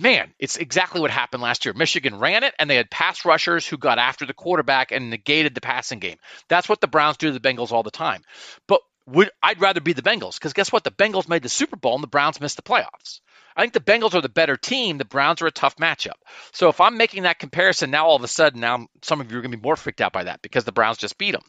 [0.00, 1.74] man, it's exactly what happened last year.
[1.74, 5.54] Michigan ran it, and they had pass rushers who got after the quarterback and negated
[5.54, 6.16] the passing game.
[6.48, 8.22] That's what the Browns do to the Bengals all the time.
[8.66, 10.84] But would I'd rather be the Bengals because guess what?
[10.84, 13.20] The Bengals made the Super Bowl and the Browns missed the playoffs.
[13.56, 14.98] I think the Bengals are the better team.
[14.98, 16.14] The Browns are a tough matchup.
[16.52, 19.38] So if I'm making that comparison now, all of a sudden, now some of you
[19.38, 21.42] are going to be more freaked out by that because the Browns just beat them.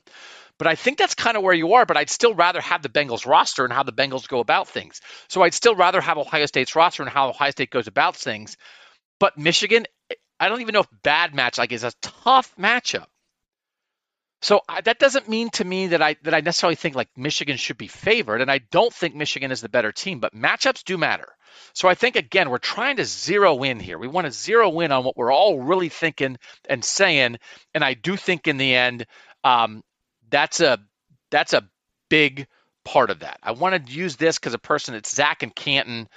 [0.62, 1.88] But I think that's kind of where you are.
[1.88, 5.02] But I'd still rather have the Bengals roster and how the Bengals go about things.
[5.28, 8.58] So I'd still rather have Ohio State's roster and how Ohio State goes about things.
[9.20, 9.88] But Michigan,
[10.40, 13.08] I don't even know if bad match like is a tough matchup.
[14.44, 17.58] So I, that doesn't mean to me that I that I necessarily think like Michigan
[17.58, 20.20] should be favored, and I don't think Michigan is the better team.
[20.20, 21.30] But matchups do matter.
[21.74, 23.98] So I think again we're trying to zero in here.
[23.98, 26.38] We want to zero in on what we're all really thinking
[26.70, 27.40] and saying,
[27.74, 29.08] and I do think in the end
[29.44, 29.82] um,
[30.32, 30.80] that's a
[31.30, 31.68] that's a
[32.10, 32.48] big
[32.84, 33.40] part of that.
[33.44, 36.08] I want to use this because a person, it's Zach and Canton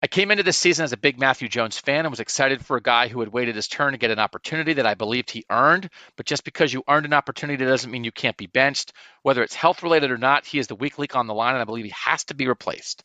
[0.00, 2.76] I came into this season as a big Matthew Jones fan and was excited for
[2.76, 5.44] a guy who had waited his turn to get an opportunity that I believed he
[5.50, 5.90] earned.
[6.16, 8.92] But just because you earned an opportunity doesn't mean you can't be benched.
[9.22, 11.60] Whether it's health related or not, he is the weak link on the line, and
[11.60, 13.02] I believe he has to be replaced.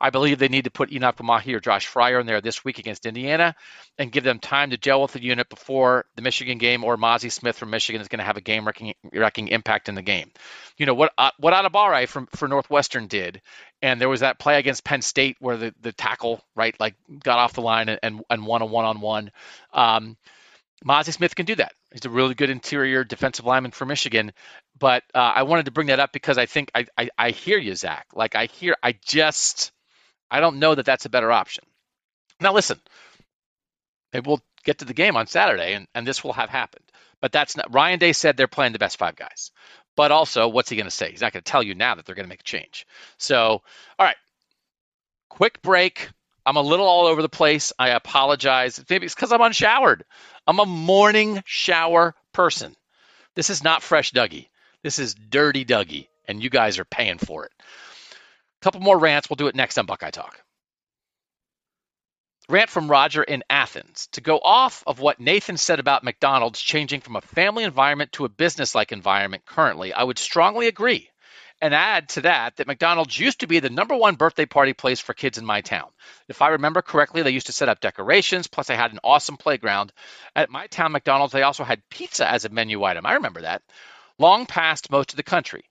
[0.00, 2.78] I believe they need to put Enoch Mahi or Josh Fryar in there this week
[2.78, 3.54] against Indiana
[3.98, 7.30] and give them time to gel with the unit before the Michigan game or Mazi
[7.30, 10.30] Smith from Michigan is going to have a game wrecking, wrecking impact in the game.
[10.78, 13.42] You know what uh, what Adebawore from for Northwestern did,
[13.82, 17.38] and there was that play against Penn State where the, the tackle right like got
[17.38, 19.30] off the line and and, won a one on one.
[19.74, 20.16] Um,
[20.84, 21.72] Mazi Smith can do that.
[21.92, 24.32] He's a really good interior defensive lineman for Michigan.
[24.78, 27.58] But uh, I wanted to bring that up because I think I, I, I hear
[27.58, 28.06] you, Zach.
[28.14, 29.72] Like I hear, I just
[30.30, 31.64] I don't know that that's a better option.
[32.40, 32.80] Now, listen,
[34.12, 36.84] maybe we'll get to the game on Saturday and, and this will have happened.
[37.20, 39.50] But that's not, Ryan Day said they're playing the best five guys.
[39.96, 41.10] But also, what's he going to say?
[41.10, 42.86] He's not going to tell you now that they're going to make a change.
[43.18, 43.62] So,
[43.98, 44.16] all right,
[45.28, 46.08] quick break.
[46.46, 47.72] I'm a little all over the place.
[47.78, 48.82] I apologize.
[48.88, 50.04] Maybe it's because I'm unshowered.
[50.46, 52.74] I'm a morning shower person.
[53.34, 54.48] This is not fresh Dougie.
[54.82, 57.52] This is dirty Dougie, and you guys are paying for it
[58.60, 59.28] couple more rants.
[59.28, 60.42] We'll do it next on Buckeye Talk.
[62.48, 64.08] Rant from Roger in Athens.
[64.12, 68.24] To go off of what Nathan said about McDonald's changing from a family environment to
[68.24, 71.08] a business like environment currently, I would strongly agree.
[71.62, 74.98] And add to that that McDonald's used to be the number one birthday party place
[74.98, 75.90] for kids in my town.
[76.26, 79.36] If I remember correctly, they used to set up decorations, plus, they had an awesome
[79.36, 79.92] playground.
[80.34, 83.04] At my town McDonald's, they also had pizza as a menu item.
[83.04, 83.62] I remember that.
[84.18, 85.64] Long past most of the country.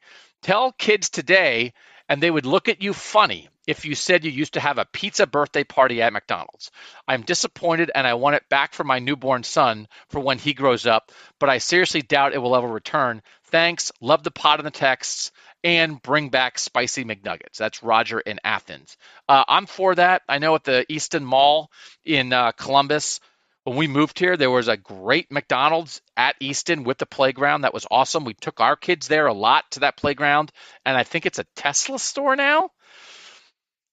[0.44, 1.74] Tell kids today
[2.10, 4.86] and they would look at you funny if you said you used to have a
[4.92, 6.72] pizza birthday party at McDonald's.
[7.08, 10.88] I'm disappointed and I want it back for my newborn son for when he grows
[10.88, 13.22] up, but I seriously doubt it will ever return.
[13.46, 13.92] Thanks.
[14.02, 15.32] Love the pot and the texts
[15.64, 17.58] and bring back spicy McNuggets.
[17.58, 18.98] That's Roger in Athens.
[19.28, 20.24] Uh, I'm for that.
[20.28, 21.70] I know at the Easton Mall
[22.04, 23.20] in uh, Columbus,
[23.64, 27.62] when we moved here, there was a great McDonald's at Easton with the playground.
[27.62, 28.26] That was awesome.
[28.26, 30.52] We took our kids there a lot to that playground,
[30.86, 32.72] and I think it's a Tesla store now.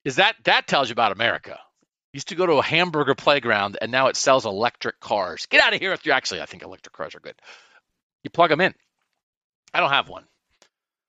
[0.05, 1.59] Is that that tells you about America?
[2.13, 5.47] Used to go to a hamburger playground, and now it sells electric cars.
[5.47, 6.41] Get out of here if you actually.
[6.41, 7.35] I think electric cars are good.
[8.23, 8.73] You plug them in.
[9.75, 10.25] I don't have one,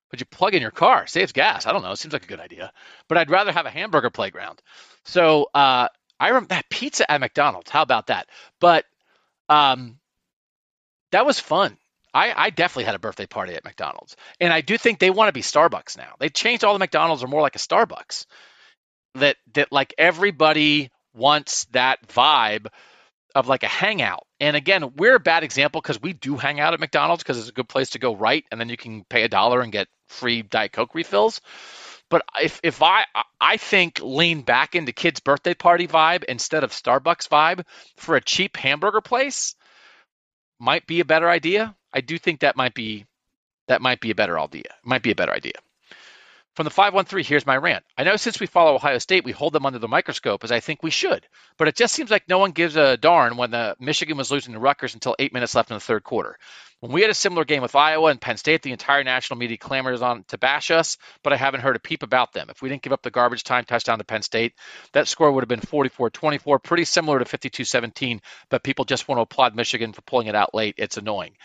[0.10, 1.66] but you plug in your car, saves gas.
[1.66, 1.92] I don't know.
[1.92, 2.74] It seems like a good idea,
[3.08, 4.62] but I'd rather have a hamburger playground.
[5.06, 5.88] So uh,
[6.20, 7.70] I remember that pizza at McDonald's.
[7.70, 8.28] How about that?
[8.60, 8.86] But
[9.50, 10.00] um,
[11.12, 11.78] that was fun.
[12.14, 15.28] I, I, definitely had a birthday party at McDonald's, and I do think they want
[15.28, 16.16] to be Starbucks now.
[16.20, 18.26] They changed all the McDonald's are more like a Starbucks.
[19.16, 22.68] That that like everybody wants that vibe
[23.36, 24.26] of like a hangout.
[24.40, 27.50] And again, we're a bad example because we do hang out at McDonald's because it's
[27.50, 29.88] a good place to go right, and then you can pay a dollar and get
[30.08, 31.42] free Diet Coke refills.
[32.10, 33.06] But if if I
[33.40, 37.66] I think lean back into kids' birthday party vibe instead of Starbucks vibe
[37.98, 39.56] for a cheap hamburger place
[40.60, 41.76] might be a better idea.
[41.94, 43.06] I do think that might be
[43.68, 44.74] that might be a better idea.
[44.84, 45.54] Might be a better idea.
[46.56, 47.86] From the 513, here's my rant.
[47.96, 50.60] I know since we follow Ohio State, we hold them under the microscope, as I
[50.60, 51.28] think we should.
[51.56, 54.54] But it just seems like no one gives a darn when the Michigan was losing
[54.54, 56.36] to Rutgers until eight minutes left in the third quarter.
[56.80, 59.58] When we had a similar game with Iowa and Penn State, the entire national media
[59.58, 62.52] clamors on to bash us, but I haven't heard a peep about them.
[62.52, 64.54] If we didn't give up the garbage time touchdown to Penn State,
[64.94, 68.20] that score would have been 44-24, pretty similar to 52-17,
[68.50, 70.76] but people just want to applaud Michigan for pulling it out late.
[70.78, 71.36] It's annoying.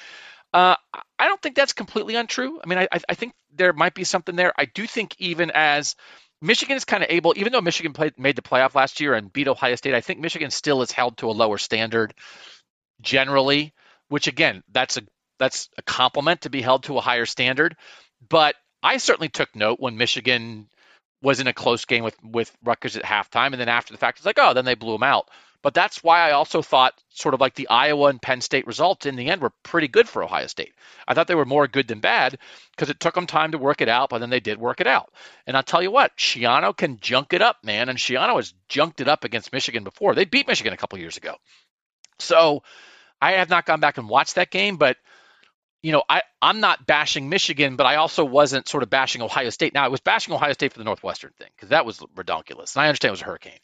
[0.52, 0.76] Uh,
[1.18, 2.60] I don't think that's completely untrue.
[2.62, 4.52] I mean, I, I think there might be something there.
[4.58, 5.96] I do think even as
[6.42, 9.32] Michigan is kind of able, even though Michigan played, made the playoff last year and
[9.32, 12.12] beat Ohio State, I think Michigan still is held to a lower standard
[13.00, 13.72] generally.
[14.08, 15.02] Which again, that's a
[15.42, 17.76] that's a compliment to be held to a higher standard.
[18.28, 20.68] But I certainly took note when Michigan
[21.20, 24.18] was in a close game with with Rutgers at halftime, and then after the fact,
[24.18, 25.28] it's like, oh, then they blew them out.
[25.62, 29.06] But that's why I also thought sort of like the Iowa and Penn State results
[29.06, 30.74] in the end were pretty good for Ohio State.
[31.06, 32.38] I thought they were more good than bad
[32.72, 34.88] because it took them time to work it out, but then they did work it
[34.88, 35.12] out.
[35.46, 37.88] And I'll tell you what, Schiano can junk it up, man.
[37.88, 40.16] And Schiano has junked it up against Michigan before.
[40.16, 41.36] They beat Michigan a couple years ago.
[42.18, 42.64] So
[43.20, 44.96] I have not gone back and watched that game, but
[45.82, 49.50] you know, I, I'm not bashing Michigan, but I also wasn't sort of bashing Ohio
[49.50, 49.74] State.
[49.74, 52.76] Now, I was bashing Ohio State for the Northwestern thing because that was ridiculous.
[52.76, 53.58] And I understand it was a hurricane.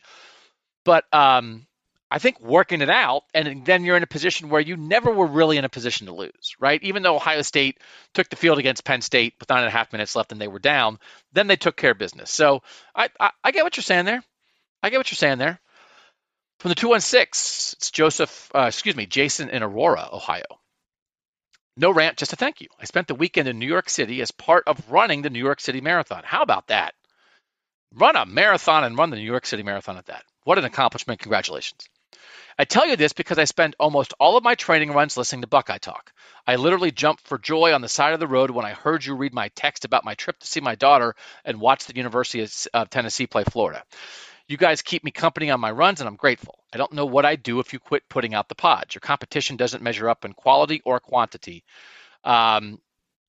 [0.84, 1.66] But um,
[2.10, 5.26] I think working it out, and then you're in a position where you never were
[5.26, 6.82] really in a position to lose, right?
[6.82, 7.78] Even though Ohio State
[8.14, 10.48] took the field against Penn State with nine and a half minutes left and they
[10.48, 10.98] were down,
[11.32, 12.30] then they took care of business.
[12.30, 12.62] So
[12.94, 14.24] I, I, I get what you're saying there.
[14.82, 15.60] I get what you're saying there.
[16.58, 20.57] From the 216, it's Joseph, uh, excuse me, Jason in Aurora, Ohio.
[21.80, 22.66] No rant, just a thank you.
[22.80, 25.60] I spent the weekend in New York City as part of running the New York
[25.60, 26.24] City Marathon.
[26.24, 26.92] How about that?
[27.94, 30.24] Run a marathon and run the New York City Marathon at that.
[30.42, 31.20] What an accomplishment.
[31.20, 31.88] Congratulations.
[32.58, 35.46] I tell you this because I spend almost all of my training runs listening to
[35.46, 36.12] Buckeye Talk.
[36.44, 39.14] I literally jumped for joy on the side of the road when I heard you
[39.14, 41.14] read my text about my trip to see my daughter
[41.44, 43.84] and watch the University of Tennessee play Florida.
[44.48, 46.58] You guys keep me company on my runs, and I'm grateful.
[46.72, 48.94] I don't know what I'd do if you quit putting out the pods.
[48.94, 51.64] Your competition doesn't measure up in quality or quantity.
[52.24, 52.80] Um,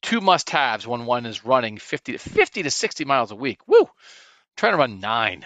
[0.01, 3.67] two must-haves when one is running 50 to 50 to 60 miles a week.
[3.67, 3.81] Woo!
[3.81, 3.87] I'm
[4.55, 5.45] trying to run nine.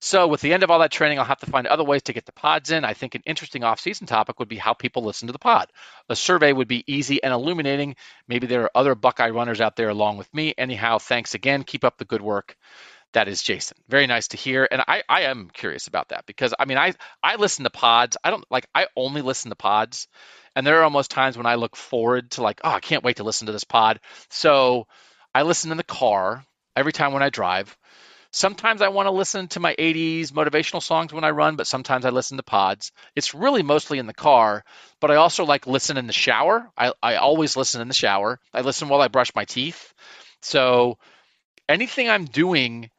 [0.00, 2.12] So with the end of all that training, I'll have to find other ways to
[2.12, 2.84] get the pods in.
[2.84, 5.70] I think an interesting off-season topic would be how people listen to the pod.
[6.08, 7.96] A survey would be easy and illuminating.
[8.26, 10.54] Maybe there are other Buckeye runners out there along with me.
[10.56, 11.64] Anyhow, thanks again.
[11.64, 12.56] Keep up the good work
[13.12, 13.76] that is Jason.
[13.88, 14.68] Very nice to hear.
[14.70, 18.16] And I, I am curious about that because I mean I I listen to pods.
[18.22, 20.08] I don't like I only listen to pods.
[20.54, 23.16] And there are almost times when I look forward to like, oh, I can't wait
[23.16, 24.00] to listen to this pod.
[24.28, 24.86] So
[25.34, 26.44] I listen in the car
[26.74, 27.76] every time when I drive.
[28.30, 32.04] Sometimes I want to listen to my 80s motivational songs when I run, but sometimes
[32.04, 32.92] I listen to pods.
[33.16, 34.64] It's really mostly in the car,
[35.00, 36.70] but I also like listen in the shower.
[36.76, 38.38] I, I always listen in the shower.
[38.52, 39.94] I listen while I brush my teeth.
[40.42, 40.98] So
[41.68, 42.90] anything I'm doing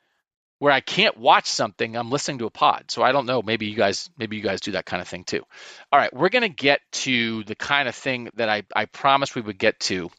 [0.60, 2.86] where I can't watch something, I'm listening to a pod.
[2.90, 3.42] So I don't know.
[3.42, 5.44] Maybe you guys, maybe you guys do that kind of thing too.
[5.92, 9.42] All right, we're gonna get to the kind of thing that I, I promised we
[9.42, 10.12] would get to.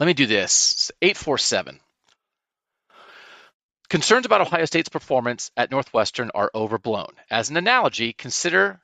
[0.00, 0.90] Let me do this.
[1.02, 1.80] 847.
[3.88, 7.12] Concerns about Ohio State's performance at Northwestern are overblown.
[7.30, 8.80] As an analogy, consider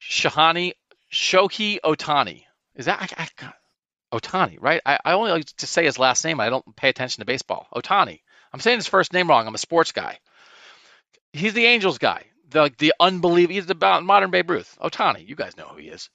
[0.00, 0.72] Shahani
[1.12, 2.44] Shohei Ohtani.
[2.74, 3.52] Is that I, I,
[4.18, 4.80] Ohtani, right?
[4.84, 6.40] I, I only like to say his last name.
[6.40, 7.66] I don't pay attention to baseball.
[7.74, 8.20] Ohtani.
[8.56, 9.46] I'm saying his first name wrong.
[9.46, 10.18] I'm a sports guy.
[11.34, 12.24] He's the Angels guy.
[12.48, 13.52] The the unbelievable.
[13.52, 14.78] He's the modern Babe Ruth.
[14.80, 15.28] Ohtani.
[15.28, 16.08] You guys know who he is.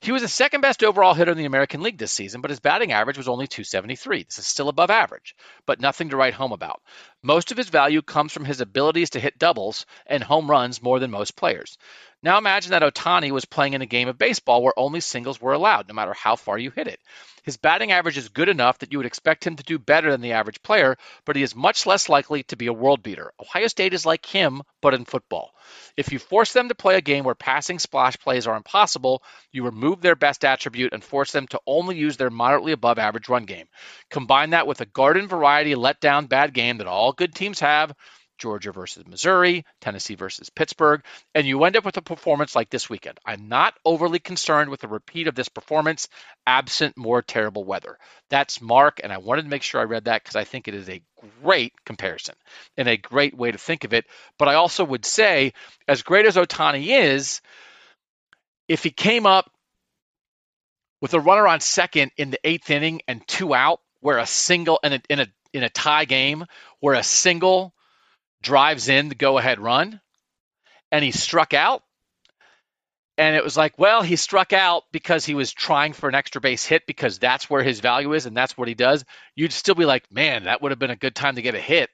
[0.00, 2.58] He was the second best overall hitter in the American League this season, but his
[2.58, 4.24] batting average was only 273.
[4.24, 6.82] This is still above average, but nothing to write home about.
[7.22, 10.98] Most of his value comes from his abilities to hit doubles and home runs more
[10.98, 11.78] than most players.
[12.26, 15.52] Now imagine that Ohtani was playing in a game of baseball where only singles were
[15.52, 16.98] allowed, no matter how far you hit it.
[17.44, 20.22] His batting average is good enough that you would expect him to do better than
[20.22, 23.32] the average player, but he is much less likely to be a world beater.
[23.40, 25.52] Ohio State is like him, but in football.
[25.96, 29.22] If you force them to play a game where passing splash plays are impossible,
[29.52, 33.28] you remove their best attribute and force them to only use their moderately above average
[33.28, 33.68] run game.
[34.10, 37.94] Combine that with a garden variety letdown bad game that all good teams have,
[38.38, 41.02] Georgia versus Missouri, Tennessee versus Pittsburgh,
[41.34, 43.18] and you end up with a performance like this weekend.
[43.24, 46.08] I'm not overly concerned with a repeat of this performance
[46.46, 47.98] absent more terrible weather.
[48.30, 50.74] That's Mark, and I wanted to make sure I read that because I think it
[50.74, 51.02] is a
[51.42, 52.34] great comparison
[52.76, 54.06] and a great way to think of it.
[54.38, 55.52] But I also would say,
[55.88, 57.40] as great as Ohtani is,
[58.68, 59.50] if he came up
[61.00, 64.78] with a runner on second in the eighth inning and two out, where a single
[64.82, 66.44] in a in a in a tie game
[66.80, 67.74] where a single
[68.42, 70.00] drives in the go ahead run
[70.92, 71.82] and he struck out.
[73.18, 76.40] And it was like, well, he struck out because he was trying for an extra
[76.40, 79.04] base hit because that's where his value is and that's what he does.
[79.34, 81.60] You'd still be like, man, that would have been a good time to get a
[81.60, 81.88] hit.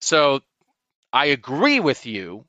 [0.00, 0.40] So
[1.12, 2.44] I agree with you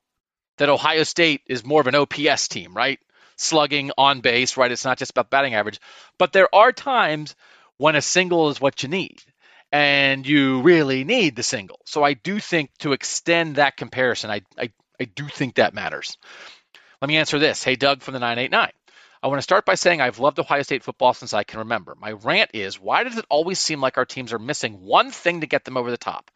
[0.58, 3.00] that Ohio State is more of an OPS team, right?
[3.36, 4.72] Slugging on base, right?
[4.72, 5.80] It's not just about batting average.
[6.18, 7.36] But there are times
[7.78, 9.22] when a single is what you need
[9.72, 11.80] and you really need the single.
[11.86, 16.18] So I do think to extend that comparison, I, I, I do think that matters.
[17.02, 17.64] Let me answer this.
[17.64, 18.72] Hey, Doug from the 989.
[19.22, 21.96] I want to start by saying I've loved Ohio State football since I can remember.
[22.00, 25.42] My rant is why does it always seem like our teams are missing one thing
[25.42, 26.32] to get them over the top?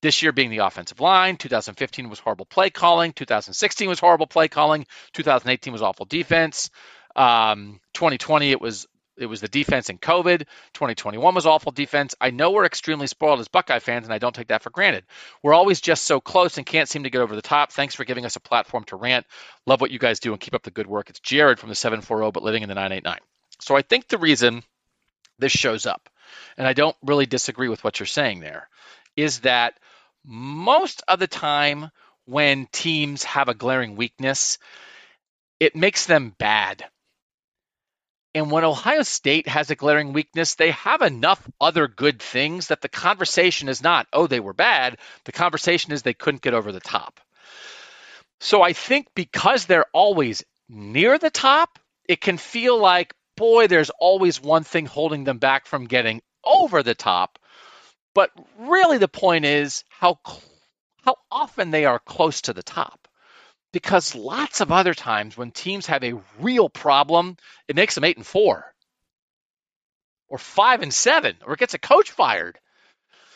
[0.00, 4.48] This year being the offensive line, 2015 was horrible play calling, 2016 was horrible play
[4.48, 6.70] calling, 2018 was awful defense,
[7.14, 8.88] um, 2020 it was
[9.22, 10.40] it was the defense in COVID.
[10.74, 12.14] 2021 was awful defense.
[12.20, 15.04] I know we're extremely spoiled as Buckeye fans, and I don't take that for granted.
[15.42, 17.72] We're always just so close and can't seem to get over the top.
[17.72, 19.26] Thanks for giving us a platform to rant.
[19.66, 21.10] Love what you guys do and keep up the good work.
[21.10, 23.18] It's Jared from the 740, but living in the 989.
[23.60, 24.62] So I think the reason
[25.38, 26.08] this shows up,
[26.56, 28.68] and I don't really disagree with what you're saying there,
[29.16, 29.78] is that
[30.24, 31.90] most of the time
[32.24, 34.58] when teams have a glaring weakness,
[35.60, 36.84] it makes them bad.
[38.34, 42.80] And when Ohio State has a glaring weakness, they have enough other good things that
[42.80, 44.98] the conversation is not, oh, they were bad.
[45.24, 47.20] The conversation is they couldn't get over the top.
[48.40, 51.78] So I think because they're always near the top,
[52.08, 56.82] it can feel like, boy, there's always one thing holding them back from getting over
[56.82, 57.38] the top.
[58.14, 60.18] But really, the point is how
[61.02, 63.01] how often they are close to the top.
[63.72, 67.36] Because lots of other times when teams have a real problem,
[67.68, 68.74] it makes them eight and four,
[70.28, 72.58] or five and seven, or it gets a coach fired.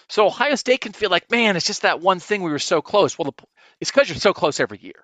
[0.09, 2.82] So Ohio State can feel like, man, it's just that one thing we were so
[2.82, 3.18] close.
[3.18, 3.34] Well,
[3.80, 5.03] it's because you're so close every year.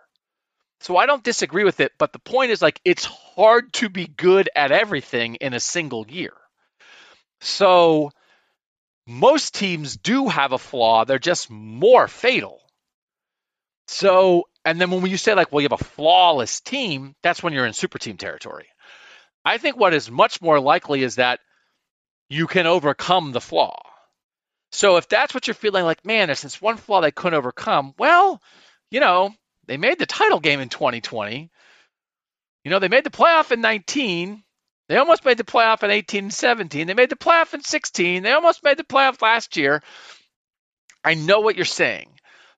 [0.80, 4.07] So I don't disagree with it, but the point is like it's hard to be
[4.07, 6.33] good at everything in a single year.
[7.41, 8.11] So
[9.07, 12.61] most teams do have a flaw, they're just more fatal.
[13.89, 17.53] So, and then when you say like, well, you have a flawless team, that's when
[17.53, 18.67] you're in super team territory.
[19.45, 21.41] I think what is much more likely is that
[22.29, 23.83] you can overcome the flaw.
[24.71, 27.95] So if that's what you're feeling like, man, there's this one flaw they couldn't overcome,
[27.99, 28.41] well,
[28.91, 29.35] you know,
[29.67, 31.51] they made the title game in 2020.
[32.65, 34.43] You know, they made the playoff in 19.
[34.89, 36.87] They almost made the playoff in 18 and 17.
[36.87, 38.23] They made the playoff in 16.
[38.23, 39.83] They almost made the playoff last year.
[41.05, 42.09] I know what you're saying,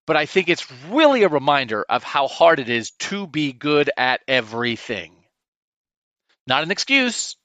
[0.06, 3.90] but I think it's really a reminder of how hard it is to be good
[3.96, 5.12] at everything.
[6.46, 7.36] Not an excuse.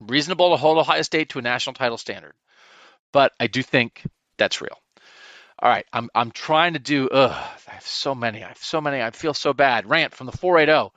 [0.00, 2.34] Reasonable to hold Ohio State to a national title standard.
[3.12, 4.02] But I do think
[4.36, 4.78] that's real.
[5.58, 7.08] All right, I'm I'm trying to do.
[7.08, 8.42] Ugh, I have so many.
[8.42, 9.00] I have so many.
[9.00, 9.88] I feel so bad.
[9.88, 10.92] Rant from the 480.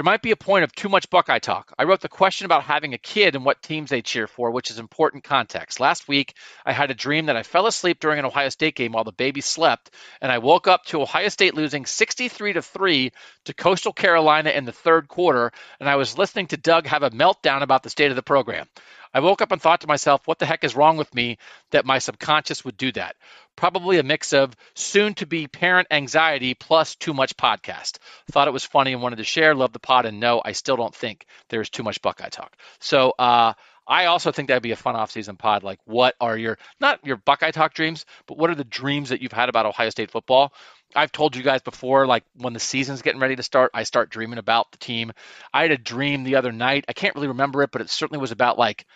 [0.00, 1.74] There might be a point of too much Buckeye talk.
[1.78, 4.70] I wrote the question about having a kid and what teams they cheer for, which
[4.70, 5.78] is important context.
[5.78, 8.92] Last week, I had a dream that I fell asleep during an Ohio State game
[8.92, 9.90] while the baby slept,
[10.22, 13.12] and I woke up to Ohio State losing 63 to 3
[13.44, 17.10] to Coastal Carolina in the third quarter, and I was listening to Doug have a
[17.10, 18.68] meltdown about the state of the program.
[19.12, 21.38] I woke up and thought to myself, what the heck is wrong with me
[21.72, 23.16] that my subconscious would do that?
[23.56, 27.98] Probably a mix of soon to be parent anxiety plus too much podcast.
[28.30, 29.54] Thought it was funny and wanted to share.
[29.54, 30.06] Love the pod.
[30.06, 32.56] And no, I still don't think there's too much Buckeye talk.
[32.78, 33.54] So, uh,
[33.90, 35.64] I also think that'd be a fun off-season pod.
[35.64, 39.20] Like, what are your not your Buckeye talk dreams, but what are the dreams that
[39.20, 40.54] you've had about Ohio State football?
[40.94, 44.08] I've told you guys before, like when the season's getting ready to start, I start
[44.10, 45.12] dreaming about the team.
[45.52, 46.84] I had a dream the other night.
[46.88, 48.86] I can't really remember it, but it certainly was about like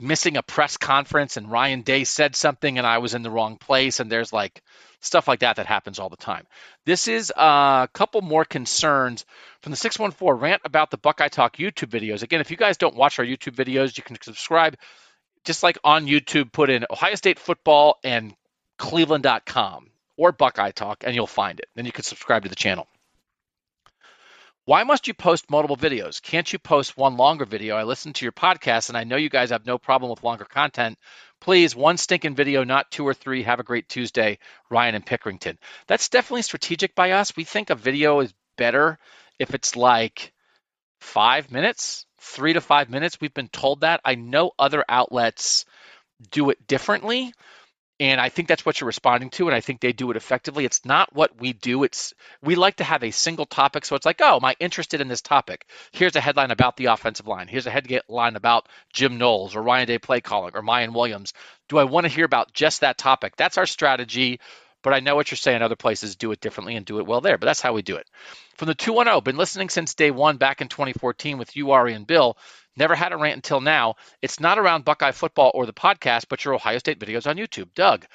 [0.00, 3.56] missing a press conference and Ryan Day said something and I was in the wrong
[3.56, 4.00] place.
[4.00, 4.62] And there's like
[5.00, 6.46] stuff like that that happens all the time.
[6.84, 9.24] This is uh, a couple more concerns
[9.60, 12.22] from the 614 rant about the Buckeye Talk YouTube videos.
[12.22, 14.76] Again, if you guys don't watch our YouTube videos, you can subscribe
[15.44, 18.34] just like on YouTube, put in Ohio State football and
[18.78, 21.66] cleveland.com or Buckeye Talk, and you'll find it.
[21.74, 22.86] Then you can subscribe to the channel.
[24.64, 26.22] Why must you post multiple videos?
[26.22, 27.74] Can't you post one longer video?
[27.74, 30.44] I listen to your podcast and I know you guys have no problem with longer
[30.44, 30.98] content.
[31.40, 33.42] Please, one stinking video, not two or three.
[33.42, 34.38] Have a great Tuesday,
[34.70, 35.58] Ryan and Pickerington.
[35.88, 37.36] That's definitely strategic by us.
[37.36, 39.00] We think a video is better
[39.40, 40.32] if it's like
[41.00, 43.20] five minutes, three to five minutes.
[43.20, 44.00] We've been told that.
[44.04, 45.64] I know other outlets
[46.30, 47.32] do it differently.
[48.00, 50.64] And I think that's what you're responding to, and I think they do it effectively.
[50.64, 51.84] It's not what we do.
[51.84, 53.84] It's we like to have a single topic.
[53.84, 55.66] So it's like, oh, am I interested in this topic?
[55.92, 57.48] Here's a headline about the offensive line.
[57.48, 61.32] Here's a headline about Jim Knowles or Ryan Day play calling or Miyan Williams.
[61.68, 63.36] Do I want to hear about just that topic?
[63.36, 64.40] That's our strategy.
[64.82, 65.62] But I know what you're saying.
[65.62, 67.38] Other places do it differently and do it well there.
[67.38, 68.08] But that's how we do it.
[68.56, 72.06] From the 210, been listening since day one back in 2014 with you, Ari, and
[72.06, 72.36] Bill.
[72.76, 73.96] Never had a rant until now.
[74.22, 77.68] It's not around Buckeye football or the podcast, but your Ohio State videos on YouTube.
[77.74, 78.06] Doug,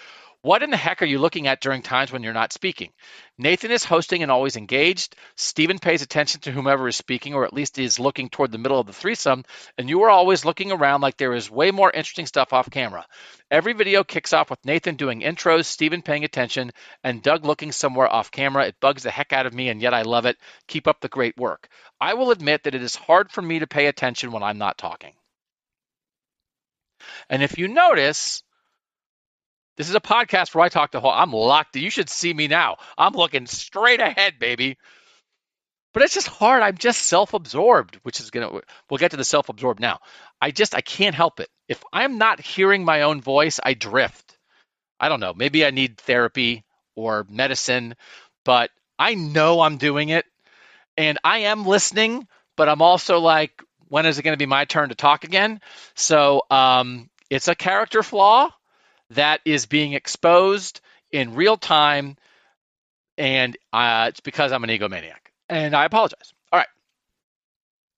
[0.41, 2.91] what in the heck are you looking at during times when you're not speaking?
[3.37, 5.15] Nathan is hosting and always engaged.
[5.35, 8.79] Stephen pays attention to whomever is speaking, or at least is looking toward the middle
[8.79, 9.43] of the threesome.
[9.77, 13.05] And you are always looking around like there is way more interesting stuff off camera.
[13.49, 16.71] Every video kicks off with Nathan doing intros, Stephen paying attention,
[17.03, 18.67] and Doug looking somewhere off camera.
[18.67, 20.37] It bugs the heck out of me, and yet I love it.
[20.67, 21.67] Keep up the great work.
[21.99, 24.77] I will admit that it is hard for me to pay attention when I'm not
[24.77, 25.13] talking.
[27.29, 28.43] And if you notice,
[29.77, 31.01] this is a podcast where I talk to.
[31.07, 31.75] I'm locked.
[31.75, 32.77] You should see me now.
[32.97, 34.77] I'm looking straight ahead, baby.
[35.93, 36.61] but it's just hard.
[36.61, 38.61] I'm just self-absorbed, which is gonna.
[38.89, 39.99] We'll get to the self-absorbed now.
[40.41, 41.49] I just I can't help it.
[41.67, 44.37] If I'm not hearing my own voice, I drift.
[44.99, 45.33] I don't know.
[45.33, 47.95] Maybe I need therapy or medicine,
[48.45, 50.25] but I know I'm doing it,
[50.97, 52.27] and I am listening.
[52.55, 55.61] But I'm also like, when is it going to be my turn to talk again?
[55.95, 58.49] So um, it's a character flaw
[59.11, 60.81] that is being exposed
[61.11, 62.17] in real time,
[63.17, 66.33] and uh, it's because I'm an egomaniac and I apologize.
[66.51, 66.67] All right.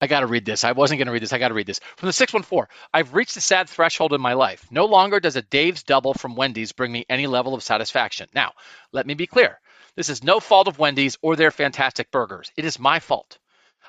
[0.01, 0.63] I got to read this.
[0.63, 1.33] I wasn't going to read this.
[1.33, 1.81] I got to read this.
[1.97, 4.65] From the 614, I've reached a sad threshold in my life.
[4.71, 8.29] No longer does a Dave's double from Wendy's bring me any level of satisfaction.
[8.33, 8.53] Now,
[8.93, 9.59] let me be clear.
[9.95, 12.51] This is no fault of Wendy's or their fantastic burgers.
[12.55, 13.37] It is my fault.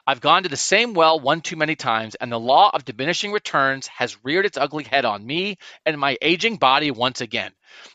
[0.06, 3.32] I've gone to the same well one too many times, and the law of diminishing
[3.32, 7.52] returns has reared its ugly head on me and my aging body once again.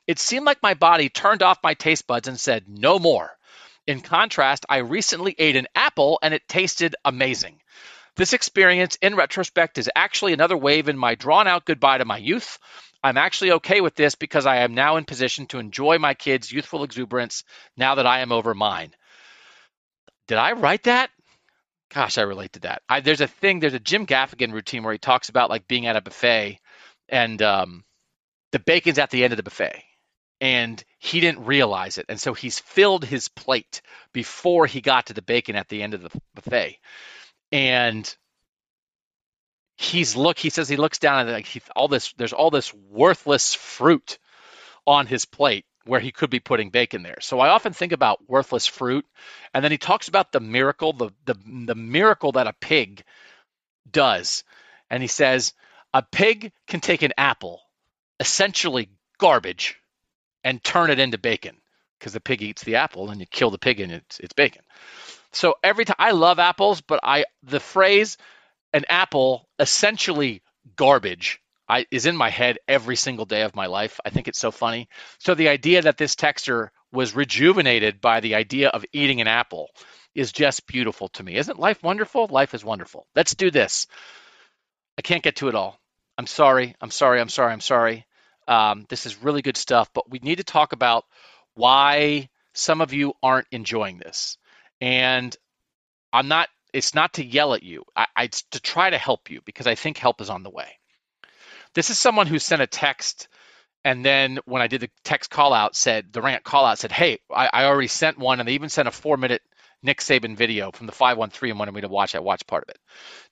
[0.07, 3.32] It seemed like my body turned off my taste buds and said, no more.
[3.88, 7.61] In contrast, I recently ate an apple and it tasted amazing.
[8.15, 12.18] This experience, in retrospect, is actually another wave in my drawn out goodbye to my
[12.18, 12.60] youth.
[13.03, 16.52] I'm actually okay with this because I am now in position to enjoy my kids'
[16.52, 17.44] youthful exuberance
[17.77, 18.95] now that I am over mine.
[20.27, 21.11] Did I write that?
[21.96, 22.82] Gosh, I relate to that.
[22.90, 25.86] I, there's a thing, there's a Jim Gaffigan routine where he talks about like being
[25.88, 26.60] at a buffet
[27.08, 27.86] and um,
[28.52, 29.82] the bacon's at the end of the buffet
[30.42, 32.08] and he didn't realize it.
[32.10, 33.82] And so he's filled his plate
[34.12, 36.80] before he got to the bacon at the end of the buffet.
[37.54, 38.14] And
[39.78, 42.74] he's look he says he looks down at like he, all this there's all this
[42.74, 44.18] worthless fruit
[44.86, 47.20] on his plate where he could be putting bacon there.
[47.22, 49.06] So I often think about worthless fruit
[49.53, 51.36] and then he talks about the miracle the the
[51.66, 53.03] the miracle that a pig
[53.90, 54.44] does.
[54.90, 55.53] And he says
[55.94, 57.62] a pig can take an apple,
[58.20, 59.80] essentially garbage,
[60.44, 61.56] and turn it into bacon
[61.99, 64.64] because the pig eats the apple and you kill the pig and it's it's bacon.
[65.32, 68.18] So every time I love apples, but I the phrase
[68.74, 70.41] an apple essentially
[70.76, 74.00] garbage I, is in my head every single day of my life.
[74.06, 74.88] I think it's so funny.
[75.20, 79.70] So the idea that this texture was rejuvenated by the idea of eating an apple
[80.14, 81.36] is just beautiful to me.
[81.36, 82.28] Isn't life wonderful?
[82.28, 83.08] Life is wonderful.
[83.16, 83.88] Let's do this.
[84.98, 85.80] I can't get to it all.
[86.18, 86.76] I'm sorry.
[86.80, 87.20] I'm sorry.
[87.20, 87.52] I'm sorry.
[87.52, 88.06] I'm sorry.
[88.48, 91.06] Um, this is really good stuff, but we need to talk about
[91.56, 94.38] why some of you aren't enjoying this.
[94.80, 95.36] And
[96.14, 99.30] I'm not, it's not to yell at you, I, I, it's to try to help
[99.30, 100.78] you because I think help is on the way.
[101.76, 103.28] This is someone who sent a text
[103.86, 106.92] and then when I did the text call out, said the rant call out said,
[106.92, 109.44] Hey, I, I already sent one, and they even sent a four minute
[109.84, 112.16] Nick Saban video from the 513 and wanted me to watch.
[112.16, 112.80] I watched part of it.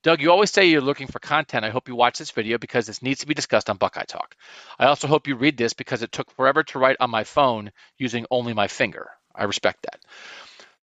[0.04, 1.66] Doug, you always say you're looking for content.
[1.66, 4.36] I hope you watch this video because this needs to be discussed on Buckeye Talk.
[4.78, 7.72] I also hope you read this because it took forever to write on my phone
[7.98, 9.10] using only my finger.
[9.34, 10.02] I respect that.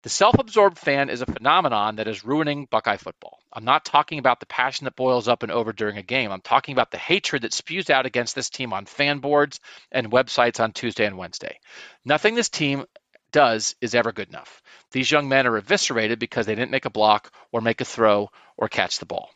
[0.02, 3.38] The self absorbed fan is a phenomenon that is ruining Buckeye football.
[3.52, 6.32] I'm not talking about the passion that boils up and over during a game.
[6.32, 9.60] I'm talking about the hatred that spews out against this team on fan boards
[9.92, 11.60] and websites on Tuesday and Wednesday.
[12.02, 12.86] Nothing this team
[13.30, 14.62] does is ever good enough.
[14.90, 18.30] These young men are eviscerated because they didn't make a block or make a throw
[18.56, 19.28] or catch the ball.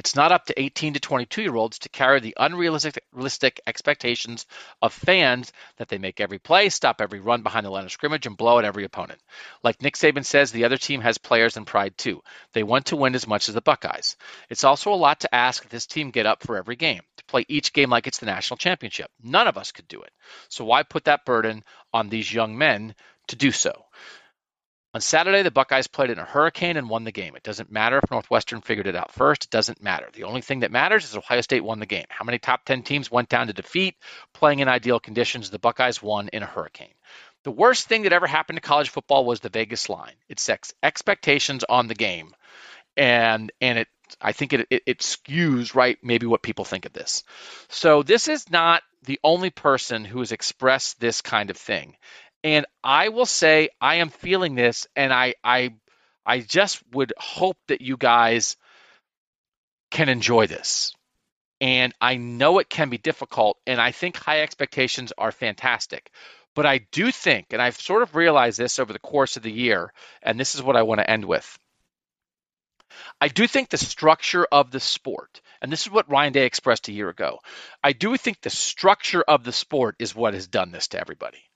[0.00, 4.46] It's not up to 18 to 22 year olds to carry the unrealistic expectations
[4.80, 8.24] of fans that they make every play, stop every run behind the line of scrimmage,
[8.24, 9.20] and blow at every opponent.
[9.62, 12.22] Like Nick Saban says, the other team has players and pride too.
[12.54, 14.16] They want to win as much as the Buckeyes.
[14.48, 17.44] It's also a lot to ask this team get up for every game, to play
[17.46, 19.10] each game like it's the national championship.
[19.22, 20.12] None of us could do it.
[20.48, 21.62] So why put that burden
[21.92, 22.94] on these young men
[23.26, 23.84] to do so?
[24.92, 27.36] On Saturday, the Buckeyes played in a hurricane and won the game.
[27.36, 29.44] It doesn't matter if Northwestern figured it out first.
[29.44, 30.08] It doesn't matter.
[30.12, 32.06] The only thing that matters is Ohio State won the game.
[32.08, 33.94] How many top 10 teams went down to defeat?
[34.34, 36.94] Playing in ideal conditions, the Buckeyes won in a hurricane.
[37.44, 40.14] The worst thing that ever happened to college football was the Vegas line.
[40.28, 42.34] It sets expectations on the game.
[42.96, 43.88] And and it
[44.20, 47.22] I think it, it, it skews right maybe what people think of this.
[47.68, 51.96] So this is not the only person who has expressed this kind of thing.
[52.42, 55.74] And I will say I am feeling this, and I I
[56.24, 58.56] I just would hope that you guys
[59.90, 60.92] can enjoy this.
[61.60, 66.10] And I know it can be difficult, and I think high expectations are fantastic.
[66.54, 69.52] But I do think, and I've sort of realized this over the course of the
[69.52, 69.92] year,
[70.22, 71.58] and this is what I want to end with.
[73.20, 76.88] I do think the structure of the sport, and this is what Ryan Day expressed
[76.88, 77.38] a year ago,
[77.84, 81.49] I do think the structure of the sport is what has done this to everybody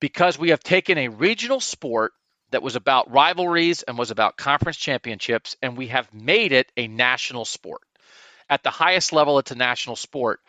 [0.00, 2.12] because we have taken a regional sport
[2.50, 6.88] that was about rivalries and was about conference championships, and we have made it a
[6.88, 7.82] national sport.
[8.48, 10.40] At the highest level, it's a national sport.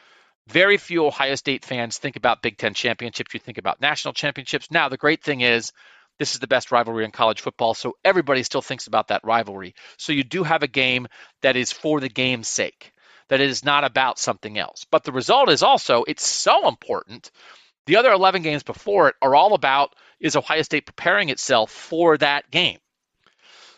[0.48, 3.34] Very few Ohio State fans think about Big Ten championships.
[3.34, 4.72] You think about national championships.
[4.72, 5.72] Now, the great thing is
[6.18, 9.76] this is the best rivalry in college football, so everybody still thinks about that rivalry.
[9.98, 11.08] So you do have a game
[11.42, 12.94] that is for the game's sake,
[13.28, 14.86] that is not about something else.
[14.90, 17.32] But the result is also it's so important.
[17.86, 22.18] The other 11 games before it are all about is Ohio State preparing itself for
[22.18, 22.80] that game.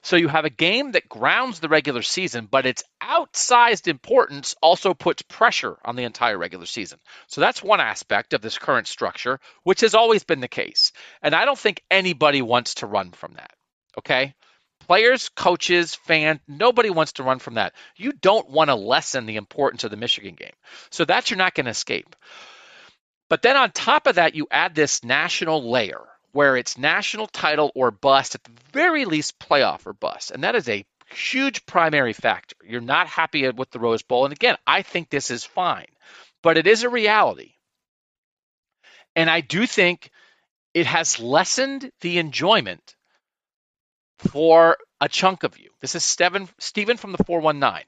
[0.03, 4.93] So you have a game that grounds the regular season, but its outsized importance also
[4.93, 6.99] puts pressure on the entire regular season.
[7.27, 10.91] So that's one aspect of this current structure, which has always been the case.
[11.21, 13.53] And I don't think anybody wants to run from that.
[13.97, 14.35] Okay?
[14.81, 17.71] Players, coaches, fans, nobody wants to run from that.
[17.95, 20.51] You don't want to lessen the importance of the Michigan game.
[20.89, 22.13] So that you're not going to escape.
[23.29, 26.01] But then on top of that, you add this national layer
[26.33, 30.31] where it's national title or bust, at the very least playoff or bust.
[30.31, 32.55] And that is a huge primary factor.
[32.65, 34.25] You're not happy with the Rose Bowl.
[34.25, 35.87] And again, I think this is fine,
[36.41, 37.53] but it is a reality.
[39.15, 40.09] And I do think
[40.73, 42.95] it has lessened the enjoyment
[44.17, 45.69] for a chunk of you.
[45.81, 47.85] This is Steven, Stephen from the 419.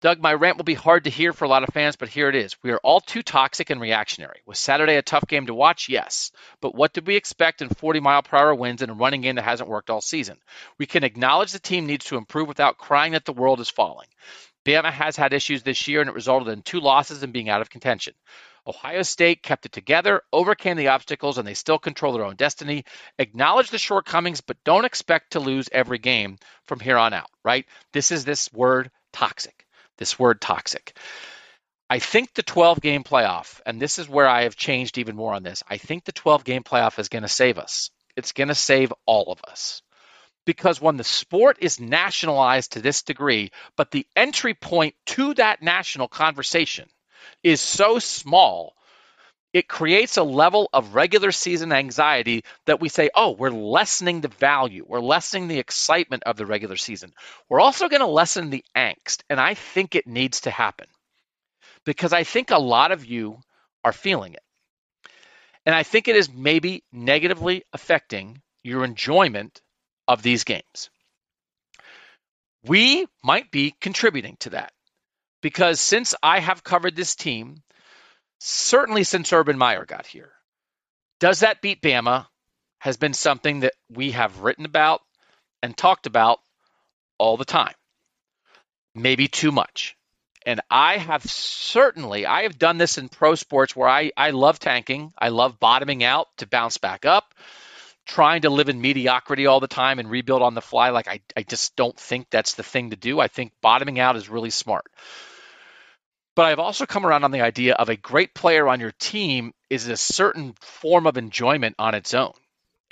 [0.00, 2.28] Doug, my rant will be hard to hear for a lot of fans, but here
[2.28, 2.54] it is.
[2.62, 4.42] We are all too toxic and reactionary.
[4.46, 5.88] Was Saturday a tough game to watch?
[5.88, 6.30] Yes.
[6.60, 9.34] But what did we expect in 40 mile per hour winds and a running game
[9.34, 10.38] that hasn't worked all season?
[10.78, 14.06] We can acknowledge the team needs to improve without crying that the world is falling.
[14.64, 17.60] Bama has had issues this year, and it resulted in two losses and being out
[17.60, 18.14] of contention.
[18.68, 22.84] Ohio State kept it together, overcame the obstacles, and they still control their own destiny.
[23.18, 27.66] Acknowledge the shortcomings, but don't expect to lose every game from here on out, right?
[27.92, 29.57] This is this word toxic
[29.98, 30.96] this word toxic.
[31.90, 35.34] I think the 12 game playoff, and this is where I have changed even more
[35.34, 35.62] on this.
[35.68, 37.90] I think the 12 game playoff is going to save us.
[38.16, 39.82] It's going to save all of us.
[40.44, 45.62] Because when the sport is nationalized to this degree, but the entry point to that
[45.62, 46.88] national conversation
[47.42, 48.74] is so small
[49.52, 54.28] it creates a level of regular season anxiety that we say, oh, we're lessening the
[54.28, 57.12] value, we're lessening the excitement of the regular season.
[57.48, 59.22] We're also going to lessen the angst.
[59.30, 60.86] And I think it needs to happen
[61.84, 63.40] because I think a lot of you
[63.84, 64.42] are feeling it.
[65.64, 69.60] And I think it is maybe negatively affecting your enjoyment
[70.06, 70.90] of these games.
[72.64, 74.72] We might be contributing to that
[75.40, 77.62] because since I have covered this team
[78.38, 80.32] certainly since Urban Meyer got here.
[81.20, 82.26] Does that beat Bama
[82.78, 85.02] has been something that we have written about
[85.62, 86.38] and talked about
[87.18, 87.74] all the time.
[88.94, 89.96] Maybe too much.
[90.46, 94.58] And I have certainly, I have done this in pro sports where I, I love
[94.58, 95.12] tanking.
[95.18, 97.34] I love bottoming out to bounce back up,
[98.06, 100.90] trying to live in mediocrity all the time and rebuild on the fly.
[100.90, 103.20] Like, I, I just don't think that's the thing to do.
[103.20, 104.86] I think bottoming out is really smart.
[106.38, 109.52] But I've also come around on the idea of a great player on your team
[109.68, 112.32] is a certain form of enjoyment on its own.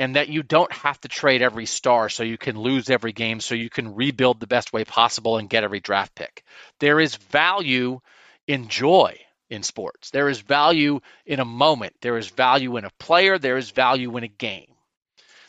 [0.01, 3.39] And that you don't have to trade every star so you can lose every game,
[3.39, 6.43] so you can rebuild the best way possible and get every draft pick.
[6.81, 8.01] There is value
[8.49, 9.17] in joy
[9.49, 10.11] in sports.
[10.11, 11.95] There is value in a moment.
[12.01, 13.39] There is value in a player.
[13.39, 14.75] There is value in a game.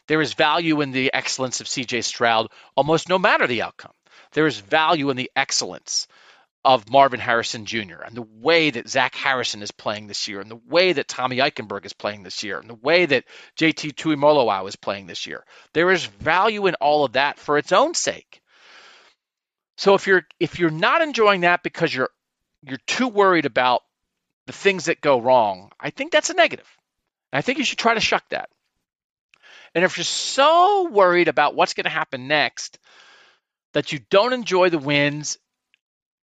[0.08, 3.94] There is value in the excellence of CJ Stroud almost no matter the outcome.
[4.34, 6.08] There is value in the excellence
[6.68, 8.02] of Marvin Harrison Jr.
[8.06, 11.38] and the way that Zach Harrison is playing this year and the way that Tommy
[11.38, 13.24] Eichenberg is playing this year and the way that
[13.58, 15.46] JT Tuimoloau is playing this year.
[15.72, 18.42] There is value in all of that for its own sake.
[19.78, 22.10] So if you're if you're not enjoying that because you're
[22.64, 23.82] you're too worried about
[24.46, 26.68] the things that go wrong, I think that's a negative.
[27.32, 28.50] I think you should try to shuck that.
[29.74, 32.78] And if you're so worried about what's going to happen next
[33.72, 35.38] that you don't enjoy the wins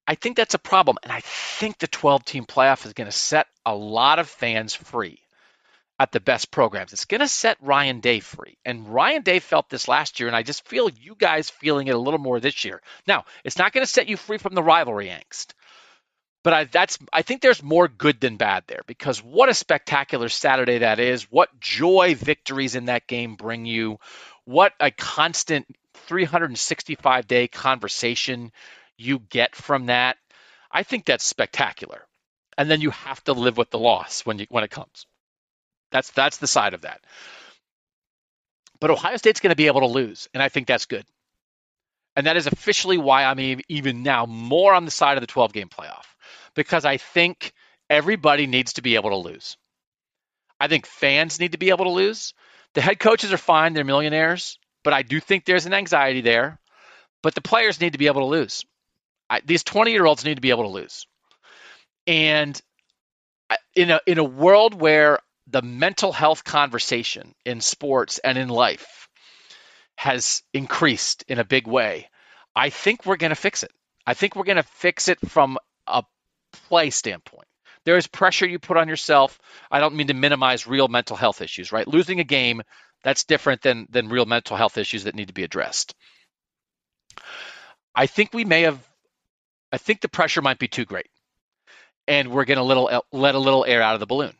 [0.07, 0.99] I think that's a problem.
[1.03, 4.75] And I think the 12 team playoff is going to set a lot of fans
[4.75, 5.21] free
[5.99, 6.93] at the best programs.
[6.93, 8.59] It's going to set Ryan Day free.
[8.65, 11.95] And Ryan Day felt this last year, and I just feel you guys feeling it
[11.95, 12.83] a little more this year.
[13.07, 15.53] Now, it's not going to set you free from the rivalry angst.
[16.43, 20.29] But I, that's I think there's more good than bad there because what a spectacular
[20.29, 21.23] Saturday that is.
[21.33, 23.99] What joy victories in that game bring you.
[24.45, 25.67] What a constant
[26.07, 28.53] 365 day conversation
[28.97, 30.17] you get from that,
[30.71, 32.03] I think that's spectacular.
[32.57, 35.07] And then you have to live with the loss when you when it comes.
[35.91, 37.01] That's that's the side of that.
[38.81, 41.05] But Ohio State's going to be able to lose, and I think that's good.
[42.17, 45.53] And that is officially why I'm even now more on the side of the 12
[45.53, 46.05] game playoff
[46.55, 47.53] because I think
[47.91, 49.57] everybody needs to be able to lose.
[50.61, 52.33] I think fans need to be able to lose.
[52.75, 56.61] The head coaches are fine, they're millionaires, but I do think there's an anxiety there.
[57.23, 58.65] But the players need to be able to lose.
[59.35, 61.07] I, these 20 year olds need to be able to lose.
[62.07, 62.61] And
[63.75, 69.09] in a in a world where the mental health conversation in sports and in life
[69.97, 72.09] has increased in a big way,
[72.55, 73.73] I think we're going to fix it.
[74.07, 76.05] I think we're going to fix it from a
[76.69, 77.49] play standpoint.
[77.85, 79.39] There is pressure you put on yourself.
[79.71, 81.87] I don't mean to minimize real mental health issues, right?
[81.87, 82.63] Losing a game,
[83.03, 85.95] that's different than than real mental health issues that need to be addressed.
[87.95, 88.79] I think we may have
[89.75, 91.11] I think the pressure might be too great.
[92.07, 94.33] And we're going to little let a little air out of the balloon.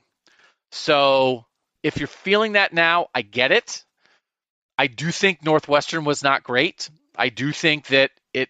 [0.71, 1.45] So,
[1.83, 3.83] if you're feeling that now, I get it.
[4.79, 6.89] I do think Northwestern was not great.
[7.17, 8.49] I do think that it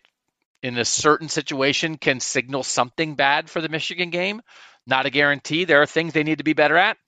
[0.63, 4.43] in a certain situation can signal something bad for the Michigan game.
[4.87, 5.65] Not a guarantee.
[5.65, 6.99] There are things they need to be better at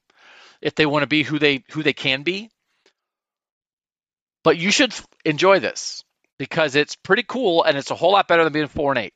[0.62, 2.48] if they want to be who they who they can be.
[4.42, 4.94] But you should
[5.26, 6.02] enjoy this
[6.38, 9.12] because it's pretty cool and it's a whole lot better than being 4 and 8.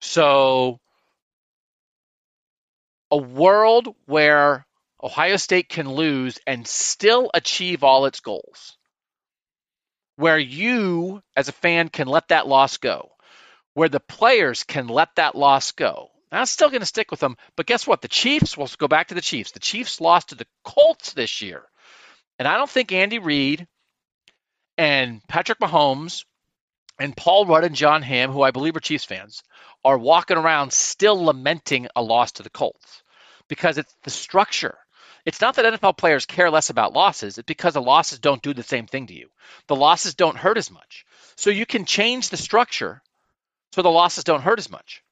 [0.00, 0.80] So
[3.10, 4.66] a world where
[5.02, 8.76] Ohio State can lose and still achieve all its goals.
[10.16, 13.10] Where you as a fan can let that loss go.
[13.74, 16.10] Where the players can let that loss go.
[16.32, 18.02] It's still going to stick with them, but guess what?
[18.02, 19.50] The Chiefs, we'll go back to the Chiefs.
[19.50, 21.62] The Chiefs lost to the Colts this year.
[22.38, 23.66] And I don't think Andy Reid
[24.78, 26.24] and Patrick Mahomes
[27.00, 29.42] and Paul Rudd and Jon Hamm, who I believe are Chiefs fans,
[29.82, 33.02] are walking around still lamenting a loss to the Colts
[33.48, 34.76] because it's the structure.
[35.24, 38.52] It's not that NFL players care less about losses, it's because the losses don't do
[38.52, 39.28] the same thing to you.
[39.66, 41.06] The losses don't hurt as much.
[41.36, 43.02] So you can change the structure
[43.72, 45.02] so the losses don't hurt as much.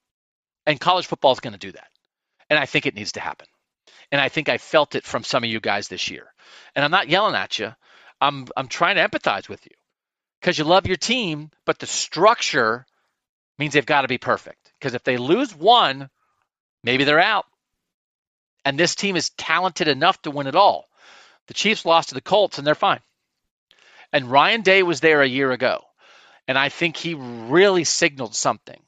[0.66, 1.88] And college football is going to do that.
[2.50, 3.46] And I think it needs to happen.
[4.12, 6.26] And I think I felt it from some of you guys this year.
[6.74, 7.74] And I'm not yelling at you.
[8.20, 9.72] I'm I'm trying to empathize with you
[10.40, 12.86] because you love your team, but the structure
[13.58, 14.72] means they've got to be perfect.
[14.78, 16.08] Because if they lose one,
[16.84, 17.46] maybe they're out.
[18.64, 20.88] And this team is talented enough to win it all.
[21.46, 23.00] The Chiefs lost to the Colts and they're fine.
[24.12, 25.82] And Ryan Day was there a year ago.
[26.46, 28.80] And I think he really signaled something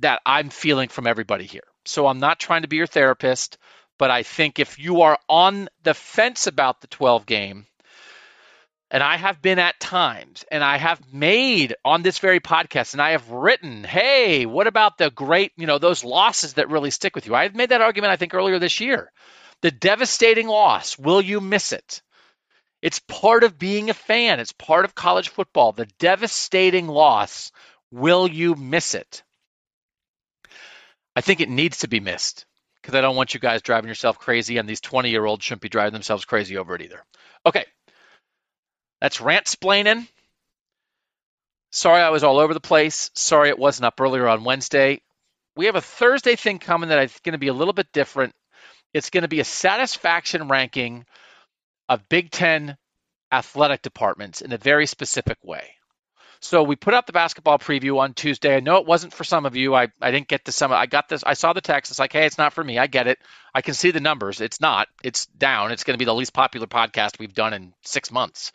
[0.00, 1.64] that I'm feeling from everybody here.
[1.84, 3.58] So I'm not trying to be your therapist,
[3.98, 7.66] but I think if you are on the fence about the 12 game,
[8.90, 13.02] and I have been at times, and I have made on this very podcast, and
[13.02, 17.14] I have written, hey, what about the great, you know, those losses that really stick
[17.14, 17.34] with you?
[17.34, 19.12] I've made that argument, I think, earlier this year.
[19.60, 22.00] The devastating loss, will you miss it?
[22.80, 25.72] It's part of being a fan, it's part of college football.
[25.72, 27.52] The devastating loss,
[27.90, 29.22] will you miss it?
[31.14, 32.46] I think it needs to be missed
[32.80, 35.62] because I don't want you guys driving yourself crazy, and these 20 year olds shouldn't
[35.62, 37.04] be driving themselves crazy over it either.
[37.44, 37.66] Okay,
[39.00, 40.08] that's rant splaining.
[41.70, 43.10] Sorry I was all over the place.
[43.14, 45.02] Sorry it wasn't up earlier on Wednesday.
[45.54, 48.34] We have a Thursday thing coming that is going to be a little bit different.
[48.94, 51.04] It's going to be a satisfaction ranking
[51.88, 52.76] of Big Ten
[53.30, 55.74] athletic departments in a very specific way.
[56.40, 58.54] So we put out the basketball preview on Tuesday.
[58.54, 59.74] I know it wasn't for some of you.
[59.74, 60.72] I, I didn't get to some.
[60.72, 61.24] I got this.
[61.26, 61.90] I saw the text.
[61.90, 62.78] It's like, hey, it's not for me.
[62.78, 63.18] I get it.
[63.52, 64.40] I can see the numbers.
[64.40, 64.86] It's not.
[65.02, 65.72] It's down.
[65.72, 68.52] It's going to be the least popular podcast we've done in six months.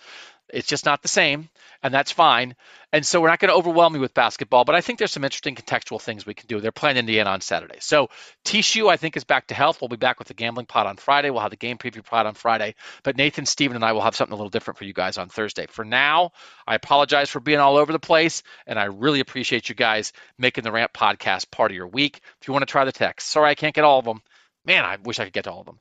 [0.50, 1.50] It's just not the same,
[1.82, 2.56] and that's fine.
[2.92, 5.24] And so we're not going to overwhelm you with basketball, but I think there's some
[5.24, 6.60] interesting contextual things we can do.
[6.60, 7.78] They're playing Indiana on Saturday.
[7.80, 8.10] So
[8.46, 9.82] TCU, I think, is back to health.
[9.82, 11.30] We'll be back with the gambling pod on Friday.
[11.30, 12.76] We'll have the game preview pod on Friday.
[13.04, 15.30] But Nathan, Steven, and I will have something a little different for you guys on
[15.30, 15.66] Thursday.
[15.68, 16.32] For now,
[16.68, 20.64] I apologize for being all over the place, and I really appreciate you guys making
[20.64, 22.22] the Rant podcast part of your week.
[22.42, 24.22] If you want to try the text, sorry I can't get all of them.
[24.66, 25.80] Man, I wish I could get to all of them.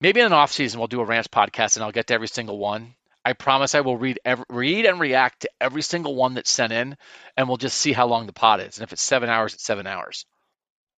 [0.00, 2.28] Maybe in an off season we'll do a rants podcast and I'll get to every
[2.28, 2.94] single one
[3.24, 6.72] I promise I will read every, read and react to every single one that's sent
[6.72, 6.96] in,
[7.36, 8.76] and we'll just see how long the pot is.
[8.76, 10.26] And if it's seven hours, it's seven hours.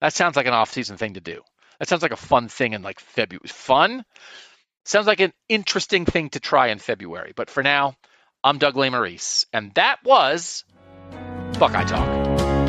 [0.00, 1.42] That sounds like an off-season thing to do.
[1.78, 3.46] That sounds like a fun thing in like February.
[3.46, 4.04] Fun
[4.84, 7.32] sounds like an interesting thing to try in February.
[7.36, 7.94] But for now,
[8.42, 10.64] I'm Doug Lesmerises, and that was
[11.58, 12.65] Buckeye Talk.